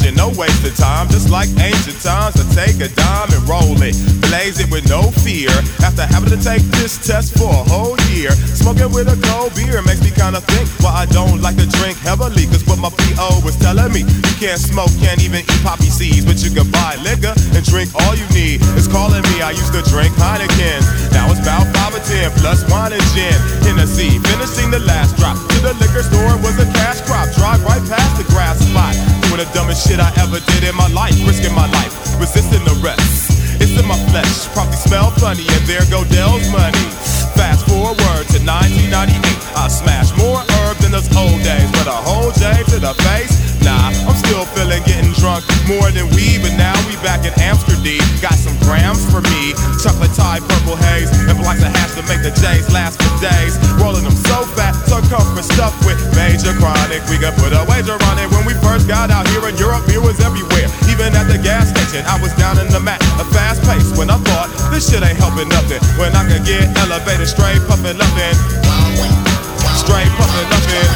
[0.03, 1.07] Probation, no wasted time.
[1.09, 3.95] Just like ancient times, I take a dime and roll it.
[4.27, 5.51] Blaze it with no fear.
[5.83, 8.31] After having to take this test for a whole year.
[8.31, 11.97] Smoking with a cold beer makes me kinda think why I don't like to drink
[11.99, 12.45] heavily.
[12.47, 16.25] Cause what my PO was telling me, you can't smoke, can't even eat poppy seeds.
[16.25, 18.61] But you can buy liquor and drink all you need.
[18.75, 20.81] It's calling me, I used to drink Heineken.
[21.11, 23.35] Now it's about 5 or 10 plus wine and gin.
[23.63, 25.37] Hennessy, finishing the last drop.
[25.37, 27.29] To the liquor store was a cash crop.
[27.35, 28.95] Drive right past the grass spot.
[29.29, 31.13] Doing the dumbest shit I ever did in my life.
[31.27, 33.61] Risking my life, resisting arrest.
[33.61, 36.87] It's in my flesh, probably smell funny, and there go Dell's money.
[37.37, 39.21] Fast forward to 1998,
[39.55, 43.42] I smashed more herb than those old days, but a whole J to the face.
[43.63, 48.03] Nah, I'm still feeling getting drunk more than we, but now we back in Amsterdam.
[48.19, 52.19] Got some grams for me, chocolate tie, purple haze, and blocks of hash to make
[52.19, 53.55] the J's last for days.
[53.79, 56.99] Rolling them so fat, circumference stuffed with major chronic.
[57.07, 59.87] We could put a wager on it when we first got out here in Europe.
[59.87, 62.03] Beer was everywhere, even at the gas station.
[62.03, 65.15] I was down in the mat, a fast pace when I thought this shit ain't
[65.15, 65.79] helping nothing.
[65.95, 68.35] When I could get elevated, straight puffin' nothing,
[69.79, 70.87] straight puffin' nothing,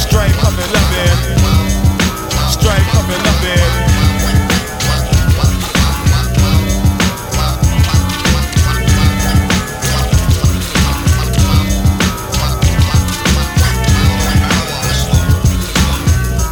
[0.00, 0.85] straight puffin' nothing,
[2.66, 3.85] strife coming up in.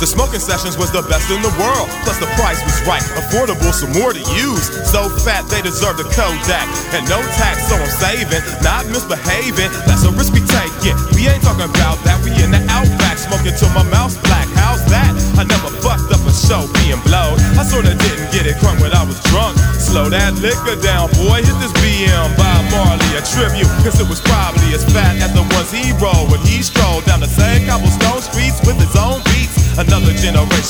[0.05, 1.89] The smoking sessions was the best in the world.
[2.05, 4.69] Plus the price was right, affordable, some more to use.
[4.85, 6.69] So fat they deserve the Kodak.
[6.93, 9.73] And no tax, so I'm saving, not misbehaving.
[9.89, 10.93] That's a risk we taking.
[11.17, 12.21] We ain't talking about that.
[12.21, 14.45] We in the outback, smoking till my mouth's black.
[14.53, 15.09] How's that?
[15.41, 17.41] I never fucked up a show being blowed.
[17.57, 19.57] I sorta didn't get it crunk when I was drunk.
[19.81, 21.41] Slow that liquor down, boy.
[21.41, 23.73] Hit this BM by Marley, a tribute.
[23.81, 24.54] Cause it was probably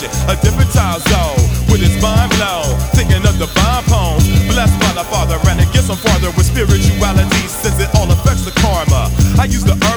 [0.02, 1.38] a different time zone.
[1.70, 2.63] With his mind blown,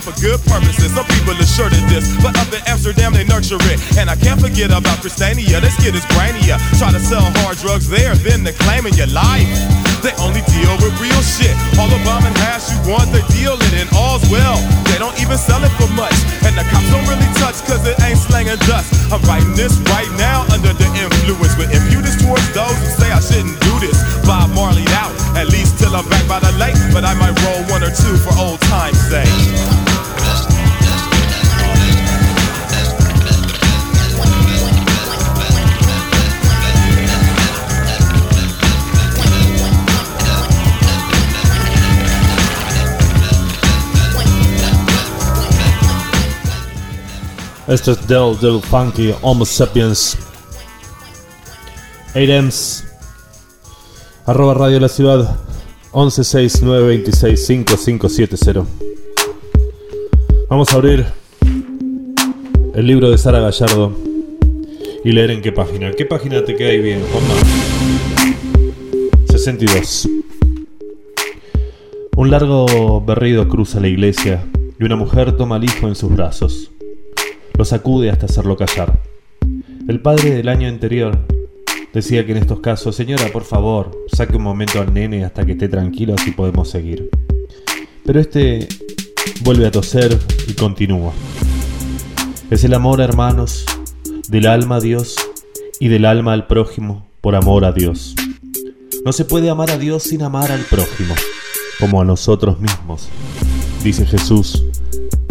[0.08, 0.96] for good purposes.
[0.96, 3.78] Some people are sure to this, but up in Amsterdam they nurture it.
[4.00, 5.60] And I can't forget about Christiania.
[5.60, 6.56] This kid is brainier.
[6.80, 9.52] Try to sell hard drugs there, then they're claiming your life.
[10.00, 11.52] They only deal with real shit.
[11.76, 14.56] All the bomb and hash you want, they deal it, and all's well.
[14.88, 16.16] They don't even sell it for much.
[16.48, 18.94] And the cops don't really touch, cause it ain't slanging dust.
[19.12, 23.20] I'm writing this right now under the influence with impudence towards those who say I
[23.20, 23.98] shouldn't do this.
[24.24, 26.78] Bob Marley out, at least till I'm back by the lake.
[26.96, 29.77] But I might roll one or two for old time's sake.
[47.68, 50.18] Esto es Del Del Funky Homo Sapiens.
[52.16, 52.86] Airems.
[54.26, 55.36] Arroba Radio La Ciudad.
[55.92, 58.66] 1169265570.
[60.50, 61.06] Vamos a abrir
[62.74, 63.92] el libro de Sara Gallardo
[65.04, 65.92] y leer en qué página.
[65.92, 67.34] ¿Qué página te queda ahí bien, Juanma?
[69.30, 70.08] 62.
[72.16, 74.46] Un largo berrido cruza la iglesia
[74.80, 76.72] y una mujer toma al hijo en sus brazos.
[77.58, 79.02] Lo sacude hasta hacerlo callar.
[79.88, 81.18] El padre del año anterior
[81.92, 85.54] decía que en estos casos, señora, por favor, saque un momento al nene hasta que
[85.54, 87.10] esté tranquilo así podemos seguir.
[88.06, 88.68] Pero este
[89.44, 90.18] vuelve a toser
[90.48, 91.14] y continúa.
[92.52, 93.66] Es el amor, hermanos,
[94.30, 95.16] del alma a Dios
[95.80, 98.14] y del alma al prójimo por amor a Dios.
[99.04, 101.16] No se puede amar a Dios sin amar al prójimo,
[101.80, 103.10] como a nosotros mismos,
[103.84, 104.64] dice Jesús,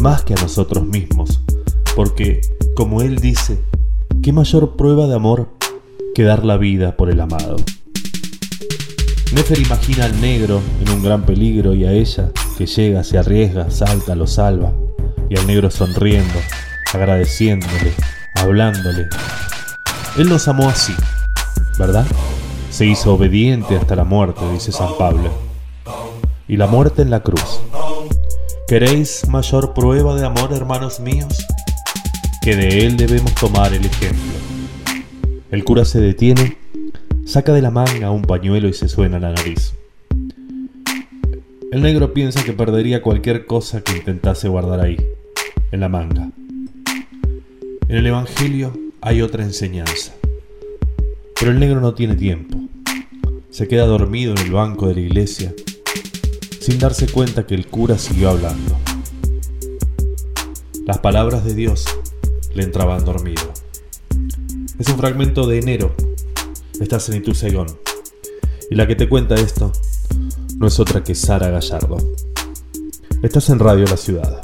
[0.01, 1.41] más que a nosotros mismos,
[1.97, 2.43] porque,
[2.77, 3.59] como Él dice,
[4.23, 5.49] ¿qué mayor prueba de amor
[6.15, 7.57] que dar la vida por el amado?
[9.35, 13.71] Nefer imagina al negro en un gran peligro y a ella, que llega, se arriesga,
[13.71, 14.75] salta, lo salva,
[15.31, 16.39] y al negro sonriendo,
[16.93, 17.95] agradeciéndole,
[18.35, 19.07] hablándole.
[20.19, 20.93] Él nos amó así,
[21.79, 22.07] ¿verdad?
[22.69, 25.31] Se hizo obediente hasta la muerte, dice San Pablo.
[26.47, 27.63] Y la muerte en la cruz.
[28.69, 31.47] ¿Queréis mayor prueba de amor, hermanos míos?
[32.47, 34.33] Que de él debemos tomar el ejemplo.
[35.51, 36.57] El cura se detiene,
[37.25, 39.75] saca de la manga un pañuelo y se suena la nariz.
[41.73, 44.97] El negro piensa que perdería cualquier cosa que intentase guardar ahí,
[45.73, 46.31] en la manga.
[47.89, 50.13] En el Evangelio hay otra enseñanza.
[51.41, 52.61] Pero el negro no tiene tiempo.
[53.51, 55.53] Se queda dormido en el banco de la iglesia,
[56.61, 58.79] sin darse cuenta que el cura siguió hablando.
[60.87, 61.85] Las palabras de Dios
[62.57, 63.53] le entraban dormido.
[64.79, 65.95] Es un fragmento de enero.
[66.81, 67.67] Estás en Itu Saigon.
[68.71, 69.71] Y la que te cuenta esto
[70.57, 71.99] no es otra que Sara Gallardo.
[73.23, 74.41] Estás en Radio La Ciudad.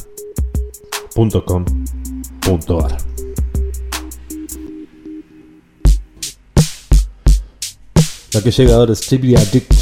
[8.35, 9.75] La que llega ahora es Chibi Addict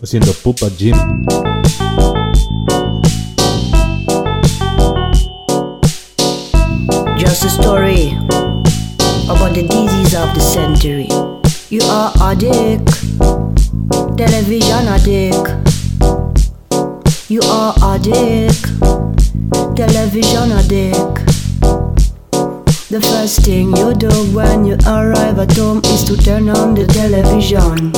[0.00, 0.96] haciendo Pupa Jim.
[7.40, 8.08] Just a story
[9.30, 11.06] about the disease of the century.
[11.70, 12.90] You are addict,
[14.18, 15.46] television addict.
[17.30, 18.66] You are addict,
[19.76, 21.14] television addict.
[22.90, 26.88] The first thing you do when you arrive at home is to turn on the
[26.88, 27.94] television.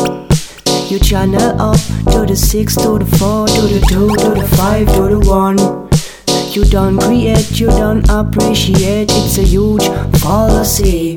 [0.92, 1.80] You channel up
[2.12, 5.89] to the 6, to the 4, to the 2, to the 5, to the 1.
[6.50, 9.86] You don't create, you don't appreciate, it's a huge
[10.18, 11.16] fallacy.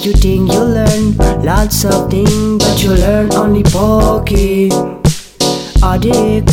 [0.00, 1.14] You think you learn
[1.44, 4.70] lots of things, but you learn only pokey.
[5.82, 6.48] Addict,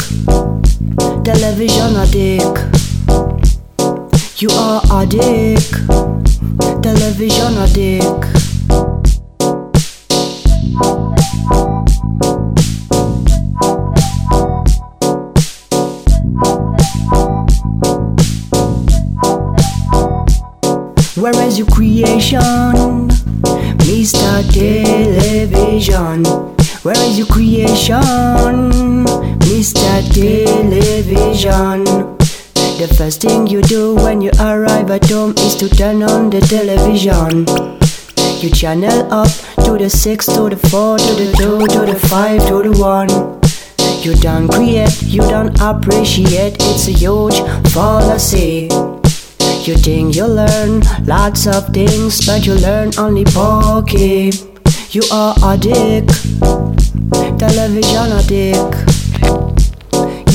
[1.23, 2.59] television addict.
[4.41, 5.71] You are addict,
[6.83, 8.46] television addict.
[35.47, 37.45] Is to turn on the television.
[38.41, 39.31] You channel up
[39.63, 43.07] to the 6, to the 4, to the 2, to the 5, to the 1.
[44.03, 47.39] You don't create, you don't appreciate, it's a huge
[47.71, 48.67] fallacy.
[49.63, 54.31] You think you learn lots of things, but you learn only pokey.
[54.91, 56.07] You are a dick,
[57.39, 58.75] television addict.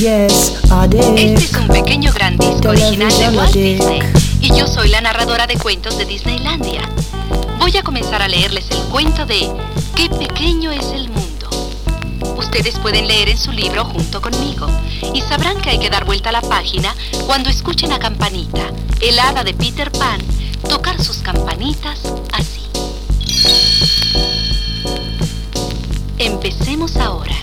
[0.01, 1.19] Yes, addict.
[1.19, 5.47] Este es un pequeño gran disco original de Walt Disney y yo soy la narradora
[5.47, 6.81] de cuentos de Disneylandia.
[7.59, 9.49] Voy a comenzar a leerles el cuento de
[9.95, 11.49] Qué pequeño es el mundo.
[12.37, 14.67] Ustedes pueden leer en su libro junto conmigo
[15.13, 16.93] y sabrán que hay que dar vuelta a la página
[17.25, 18.69] cuando escuchen a Campanita,
[18.99, 20.19] el hada de Peter Pan,
[20.67, 22.01] tocar sus campanitas
[22.33, 22.63] así.
[26.17, 27.35] Empecemos ahora.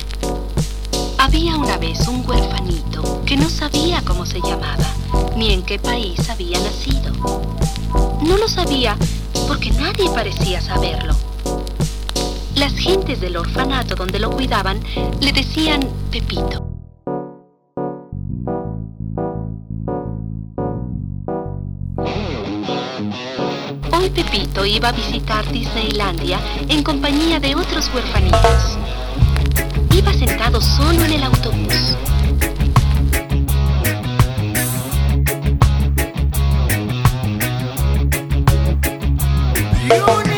[1.16, 4.86] Había una vez un huerfanito que no sabía cómo se llamaba,
[5.36, 7.12] ni en qué país había nacido.
[8.22, 8.96] No lo sabía
[9.48, 11.14] porque nadie parecía saberlo.
[12.54, 14.80] Las gentes del orfanato donde lo cuidaban
[15.20, 15.80] le decían
[16.10, 16.66] Pepito.
[23.92, 26.38] Hoy Pepito iba a visitar Disneylandia
[26.68, 28.78] en compañía de otros huerfanitos.
[29.96, 31.96] Iba sentado solo en el autobús.
[39.90, 40.29] You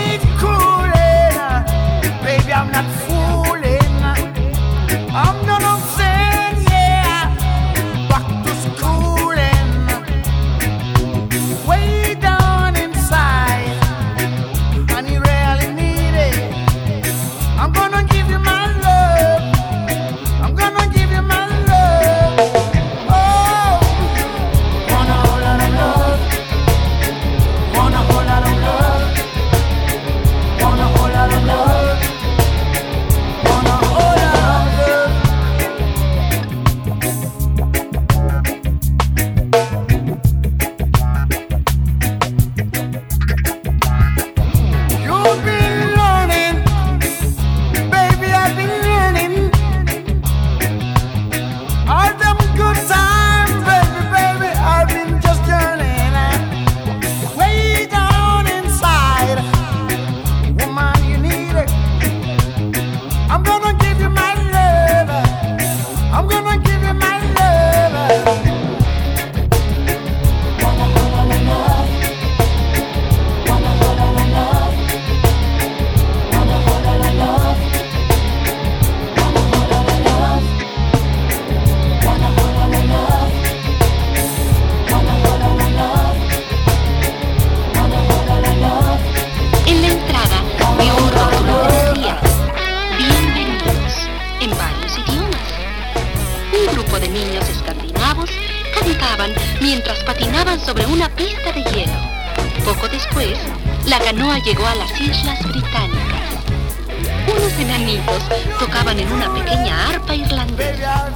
[108.58, 111.08] Tocaban en una pequeña arpa irlandesa.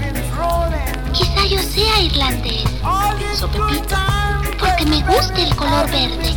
[1.13, 2.65] Quizá yo sea irlandés,
[3.19, 3.97] pensó Pepito.
[4.59, 6.37] porque me gusta el color verde.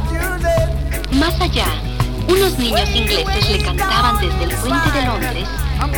[1.11, 1.65] Más allá,
[2.27, 5.47] unos niños ingleses le cantaban desde el puente de Londres,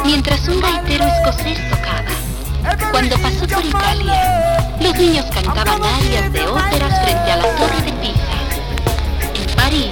[0.03, 2.91] mientras un gaitero escocés tocaba.
[2.91, 7.91] Cuando pasó por Italia, los niños cantaban arias de óperas frente a la torre de
[7.93, 8.37] Pisa.
[9.35, 9.91] En París,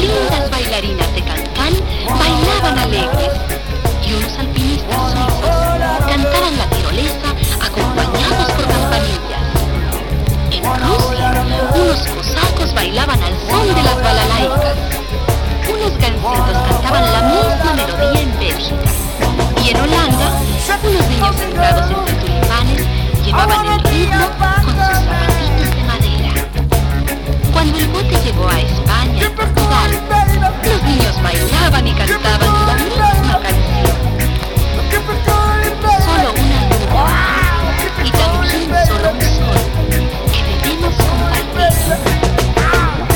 [0.00, 1.74] lindas bailarinas de cancán
[2.18, 3.30] bailaban alegres
[4.08, 5.42] y unos alpinistas suizos
[6.08, 7.28] cantaban la tirolesa
[7.60, 9.44] acompañados por campanillas.
[10.50, 11.44] En Rusia,
[11.74, 14.76] unos cosacos bailaban al son de las balalaicas.
[15.68, 18.90] Unos gansitos cantaban la misma melodía en Bélgica.
[19.62, 20.40] Y en Holanda,
[20.82, 22.86] unos niños sentados entre tulipanes
[23.24, 26.32] llevaban el ritmo con sus zapatitos de madera.
[27.52, 28.88] Cuando el bote llegó a España
[30.64, 33.07] los niños bailaban y cantaban la misma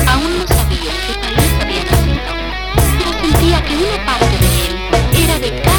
[0.07, 2.31] Aún no sabía en qué país había nacido,
[2.97, 4.73] pero sentía que una parte de él
[5.23, 5.72] era de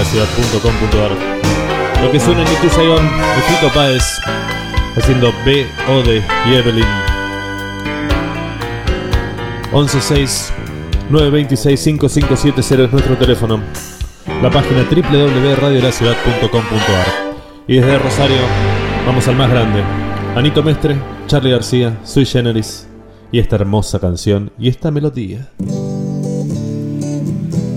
[0.00, 1.12] Radiolaciudad.com.ar.
[2.02, 4.18] Lo que suena en Nitu Saigon de Fito Páez
[4.96, 6.86] haciendo B, Ode y Evelyn.
[9.70, 10.54] 116
[11.10, 13.60] 926 5570 es nuestro teléfono.
[14.42, 17.06] La página www.radiolaciudad.com.ar.
[17.66, 18.40] Y desde Rosario
[19.04, 19.82] vamos al más grande,
[20.34, 20.96] Anito Mestre,
[21.26, 22.88] Charlie García, Sui Generis
[23.30, 25.50] y esta hermosa canción y esta melodía.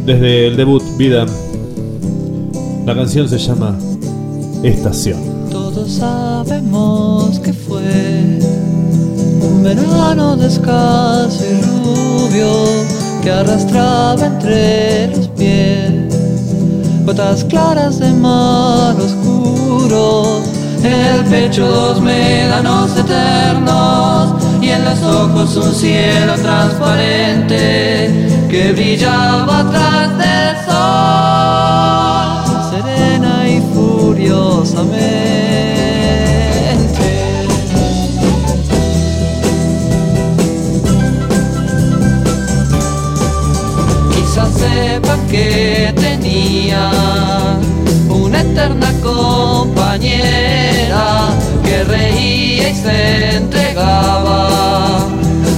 [0.06, 1.26] Desde el debut Vida,
[2.86, 3.78] la canción se llama
[4.64, 5.20] Estación.
[5.50, 8.40] Todos sabemos que fue
[9.42, 12.52] un verano descalzo y rubio
[13.22, 16.14] que arrastraba entre los pies
[17.06, 20.42] gotas claras de mar oscuro,
[20.84, 30.18] el pecho dos médanos eternos y en los ojos un cielo transparente que brillaba atrás
[30.18, 35.04] del sol, serena y furiosamente.
[44.14, 46.90] Quizás sepa que tenía
[48.10, 50.24] una eterna compañera
[51.74, 55.08] que reía y se entregaba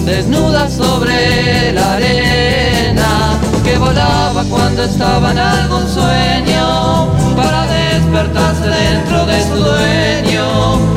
[0.06, 9.44] desnuda sobre la arena que volaba cuando estaba en algún sueño para despertarse dentro de
[9.44, 10.95] su dueño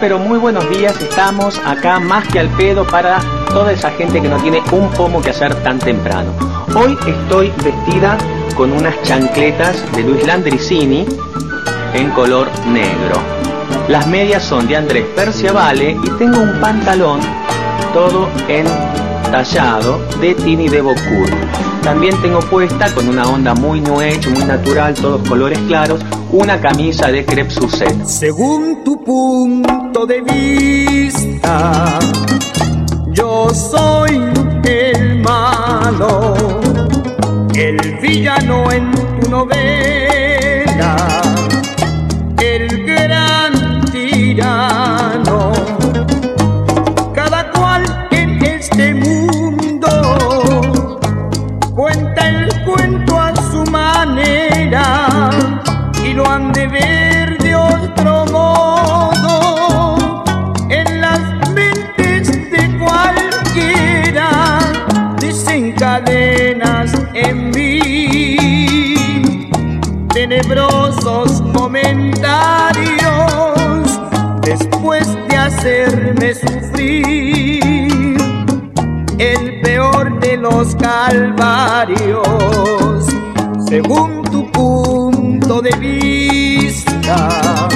[0.00, 3.18] Pero muy buenos días, estamos acá más que al pedo para
[3.48, 6.32] toda esa gente que no tiene un pomo que hacer tan temprano.
[6.74, 8.18] Hoy estoy vestida
[8.56, 11.06] con unas chancletas de Luis Landricini
[11.94, 13.22] en color negro.
[13.88, 17.20] Las medias son de Andrés Perciavale y tengo un pantalón
[17.94, 18.66] todo en
[19.30, 21.75] tallado de Tini de Bocur.
[21.86, 27.12] También tengo puesta con una onda muy new muy natural, todos colores claros, una camisa
[27.12, 28.04] de crepe Suzette.
[28.04, 32.00] Según tu punto de vista,
[33.12, 34.20] yo soy
[34.64, 36.34] el malo,
[37.54, 39.75] el villano en tu novela,
[81.06, 82.26] calvarios
[83.68, 87.68] según tu punto de vista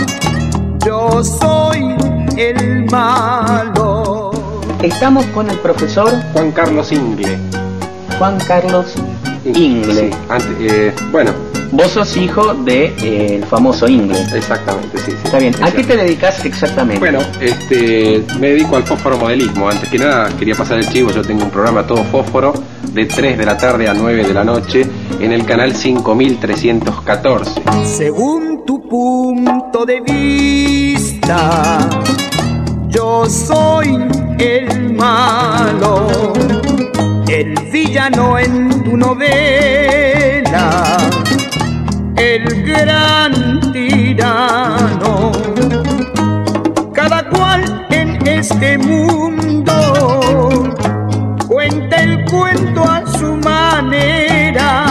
[0.84, 1.94] yo soy
[2.36, 4.32] el malo
[4.82, 7.36] Estamos con el profesor Juan Carlos Ingle.
[8.18, 8.94] Juan Carlos
[9.44, 10.10] Ingle.
[10.10, 10.10] Sí,
[10.58, 11.32] eh, bueno.
[11.70, 14.18] Vos sos hijo del de, eh, el famoso Ingle.
[14.34, 15.16] Exactamente, sí, sí.
[15.22, 15.54] Está bien.
[15.62, 16.98] ¿A qué te dedicas exactamente?
[16.98, 19.68] Bueno, este, me dedico al fósforo modelismo.
[19.68, 21.10] Antes que nada, quería pasar el chivo.
[21.10, 22.54] Yo tengo un programa todo fósforo
[22.92, 24.86] de 3 de la tarde a 9 de la noche
[25.20, 27.62] en el canal 5314.
[27.84, 31.78] Según tu punto de vista,
[32.88, 33.98] yo soy
[34.38, 36.32] el malo,
[37.28, 40.96] el villano en tu novela,
[42.16, 45.32] el gran tirano.
[46.92, 49.60] Cada cual en este mundo
[52.30, 54.84] cuento a su manera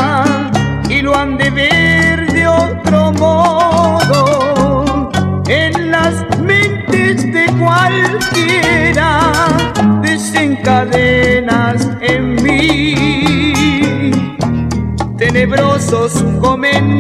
[0.90, 5.10] y lo han de ver de otro modo.
[5.48, 9.32] En las mentes de cualquiera
[10.02, 12.96] desencadenas en mí.
[15.18, 17.00] Tenebrosos comentarios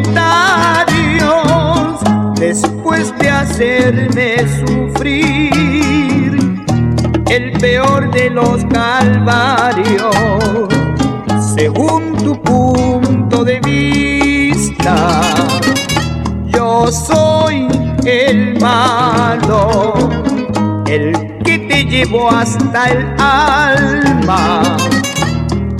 [2.39, 5.68] después de hacerme sufrir
[7.29, 10.15] el peor de los calvarios
[11.55, 15.21] según tu punto de vista.
[16.47, 17.67] Yo soy
[18.05, 19.93] el malo
[20.87, 24.61] el que te llevó hasta el alma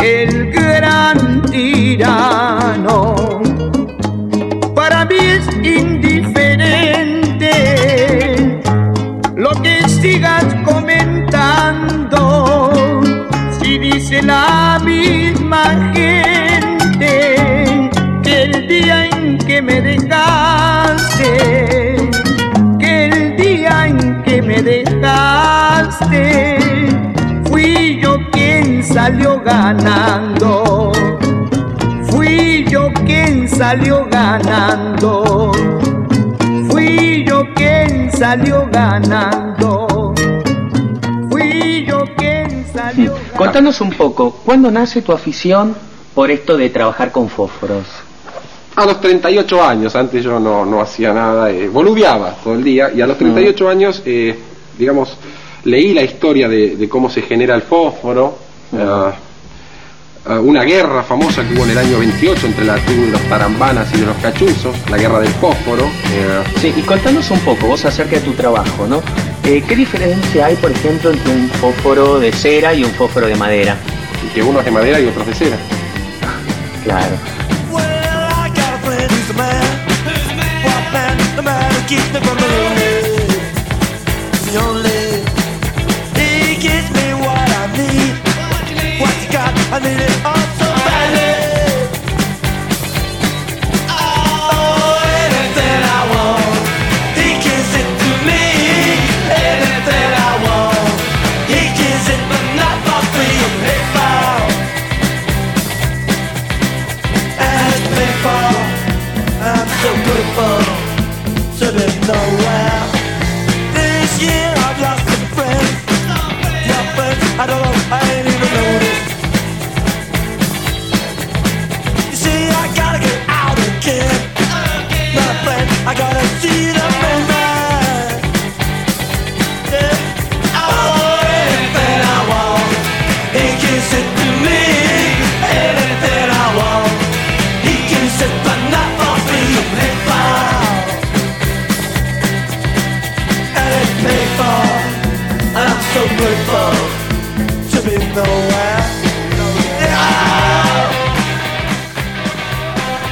[0.03, 3.15] el gran tirano.
[4.75, 6.61] Para mí es indiferente
[9.35, 10.45] lo que sigas
[13.61, 17.89] si dice la misma gente
[18.23, 21.29] que el día en que me dejaste,
[22.79, 26.57] que el día en que me dejaste,
[27.45, 30.91] fui yo quien salió ganando,
[32.09, 35.51] fui yo quien salió ganando,
[36.69, 39.88] fui yo quien salió ganando.
[43.39, 45.73] Contanos un poco, ¿cuándo nace tu afición
[46.13, 47.85] por esto de trabajar con fósforos?
[48.75, 52.91] A los 38 años, antes yo no, no hacía nada, eh, boludeaba todo el día,
[52.93, 54.37] y a los 38 años, eh,
[54.77, 55.15] digamos,
[55.63, 58.37] leí la historia de, de cómo se genera el fósforo,
[58.73, 59.13] ah, ah,
[60.37, 63.87] una guerra famosa que hubo en el año 28 entre la tribu de los tarambanas
[63.95, 65.85] y de los cachuzos, la guerra del fósforo.
[65.85, 69.01] eh, Sí, y contanos un poco vos acerca de tu trabajo, ¿no?
[69.43, 73.35] Eh, ¿Qué diferencia hay, por ejemplo, entre un fósforo de cera y un fósforo de
[73.35, 73.75] madera?
[74.33, 75.57] que uno es de madera y otro es de cera.
[76.83, 77.15] Claro.
[89.79, 90.38] I need it all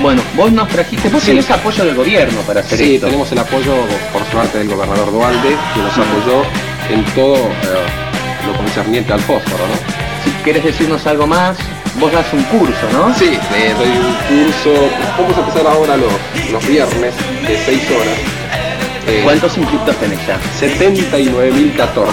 [0.01, 1.29] Bueno, vos nos trajiste, vos Sí.
[1.31, 3.07] tenés apoyo del gobierno para hacer Sí, esto.
[3.07, 3.73] tenemos el apoyo,
[4.13, 6.43] por suerte, del gobernador Dualde, que nos apoyó
[6.89, 9.73] en todo eh, lo concerniente al fósforo, ¿no?
[10.23, 11.57] Si querés decirnos algo más,
[11.99, 13.13] vos das un curso, ¿no?
[13.15, 14.87] Sí, eh, doy un curso,
[15.17, 16.13] vamos a empezar ahora los,
[16.51, 17.13] los viernes
[17.47, 18.17] de 6 horas.
[19.07, 20.37] Eh, ¿Cuántos inscriptos tenés ya?
[20.59, 22.05] 79.014.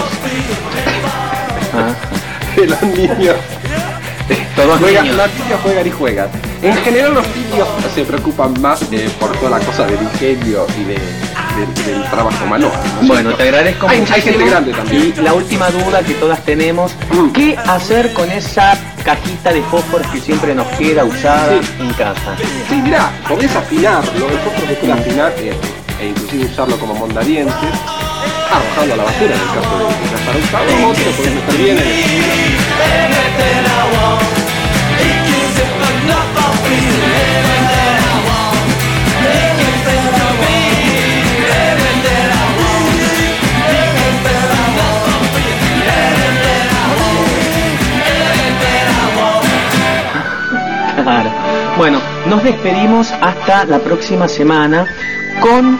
[1.77, 1.93] Ah.
[2.67, 3.35] Los niños.
[4.55, 5.17] Todos juegan, niños.
[5.17, 6.29] Los niños juegan y juegan.
[6.61, 10.83] En general los niños se preocupan más eh, por toda la cosa del ingenio y
[10.85, 12.71] de, de- del trabajo manual.
[13.01, 15.13] ¿no Bueno, te agradezco hay, gente grande también.
[15.15, 16.93] Y la última duda que todas tenemos,
[17.33, 22.35] ¿qué hacer con esa cajita de fósforos que siempre nos queda usada en casa?
[22.69, 25.53] Sí, mirá, podés afinarlo, el fósforo se puede afinar eh,
[26.01, 27.53] e inclusive usarlo como mondadientes,
[28.51, 31.11] arrojando a la basura en el caso de que ya estará usado, o te lo
[31.11, 31.85] podés meter bien en.
[51.03, 51.29] Claro.
[51.77, 54.87] Bueno, nos despedimos hasta la próxima semana
[55.39, 55.79] con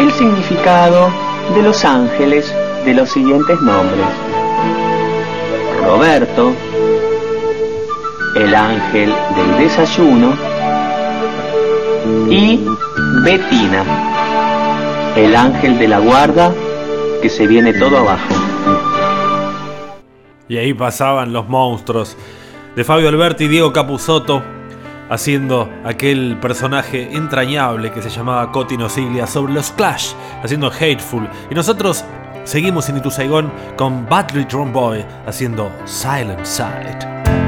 [0.00, 2.52] el significado de los ángeles
[2.84, 4.06] de los siguientes nombres.
[5.84, 6.52] Roberto,
[8.34, 10.34] el ángel del desayuno,
[12.30, 12.60] y
[13.24, 13.84] Betina,
[15.16, 16.52] el ángel de la guarda
[17.22, 18.34] que se viene todo abajo.
[20.48, 22.16] Y ahí pasaban los monstruos
[22.76, 24.42] de Fabio Alberti y Diego Capusotto
[25.08, 31.28] haciendo aquel personaje entrañable que se llamaba Cotino Siglia sobre los Clash, haciendo Hateful.
[31.50, 32.04] Y nosotros
[32.44, 37.45] seguimos en Itu Saigon con Battery Drum Boy haciendo Silent Side.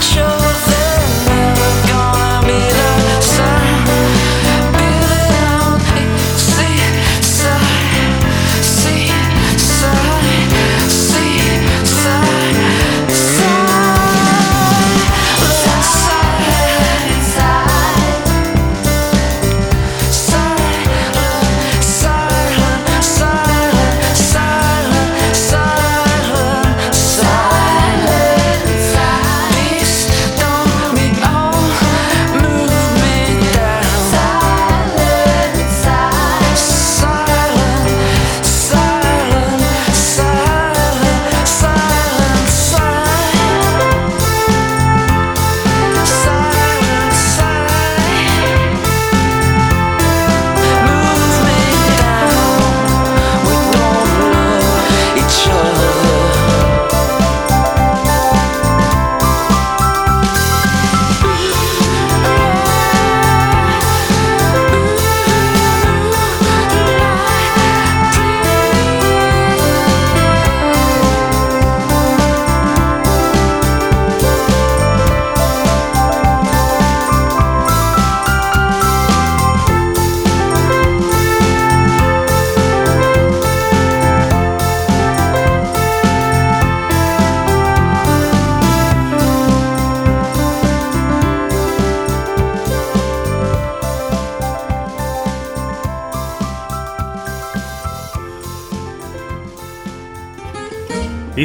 [0.00, 0.39] show.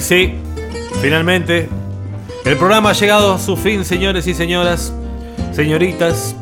[0.05, 0.35] Sí,
[1.01, 1.67] finalmente,
[2.45, 4.93] el programa ha llegado a su fin, señores y señoras,
[5.51, 6.35] señoritas.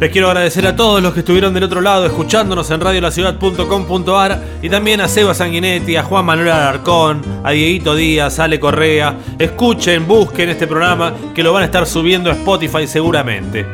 [0.00, 4.70] Les quiero agradecer a todos los que estuvieron del otro lado escuchándonos en radiolaciudad.com.ar y
[4.70, 9.14] también a Seba Sanguinetti, a Juan Manuel Alarcón, a Dieguito Díaz, a Ale Correa.
[9.38, 13.66] Escuchen, busquen este programa que lo van a estar subiendo a Spotify seguramente.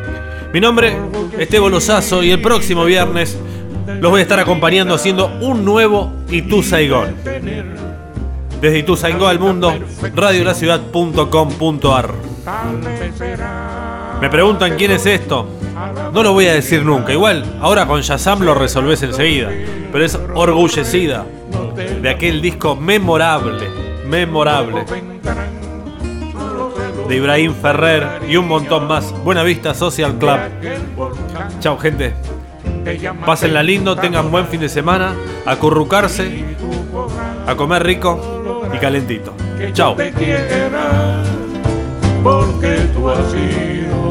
[0.52, 0.96] Mi nombre
[1.38, 3.38] es Tebo Lozazo y el próximo viernes
[4.00, 7.14] los voy a estar acompañando haciendo un nuevo Itu Saigón.
[8.60, 9.72] Desde Itu Saigón al mundo,
[10.14, 12.14] radiolaciudad.com.ar.
[14.20, 15.48] Me preguntan quién es esto.
[16.12, 17.12] No lo voy a decir nunca.
[17.12, 19.50] Igual, ahora con Shazam lo resolvés enseguida.
[19.92, 21.26] Pero es orgullecida
[22.00, 23.68] de aquel disco memorable,
[24.06, 24.84] memorable.
[27.08, 29.12] De Ibrahim Ferrer y un montón más.
[29.22, 30.38] Buena Vista Social Club.
[31.60, 32.14] Chao, gente.
[33.24, 36.44] Pásenla lindo, tengan buen fin de semana, acurrucarse,
[37.46, 38.20] a comer rico
[38.74, 39.32] y calentito.
[39.72, 39.96] Chao.
[42.22, 44.06] porque tú has sido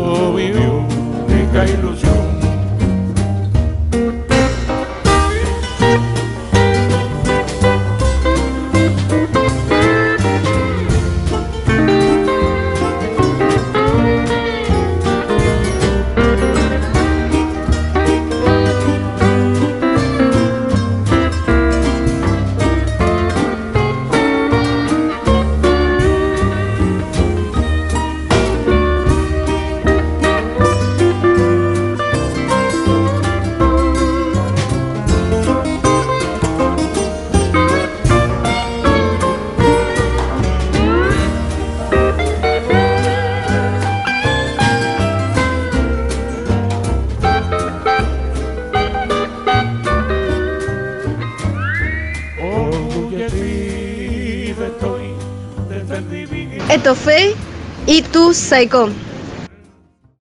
[57.86, 59.05] Y tu Saigon.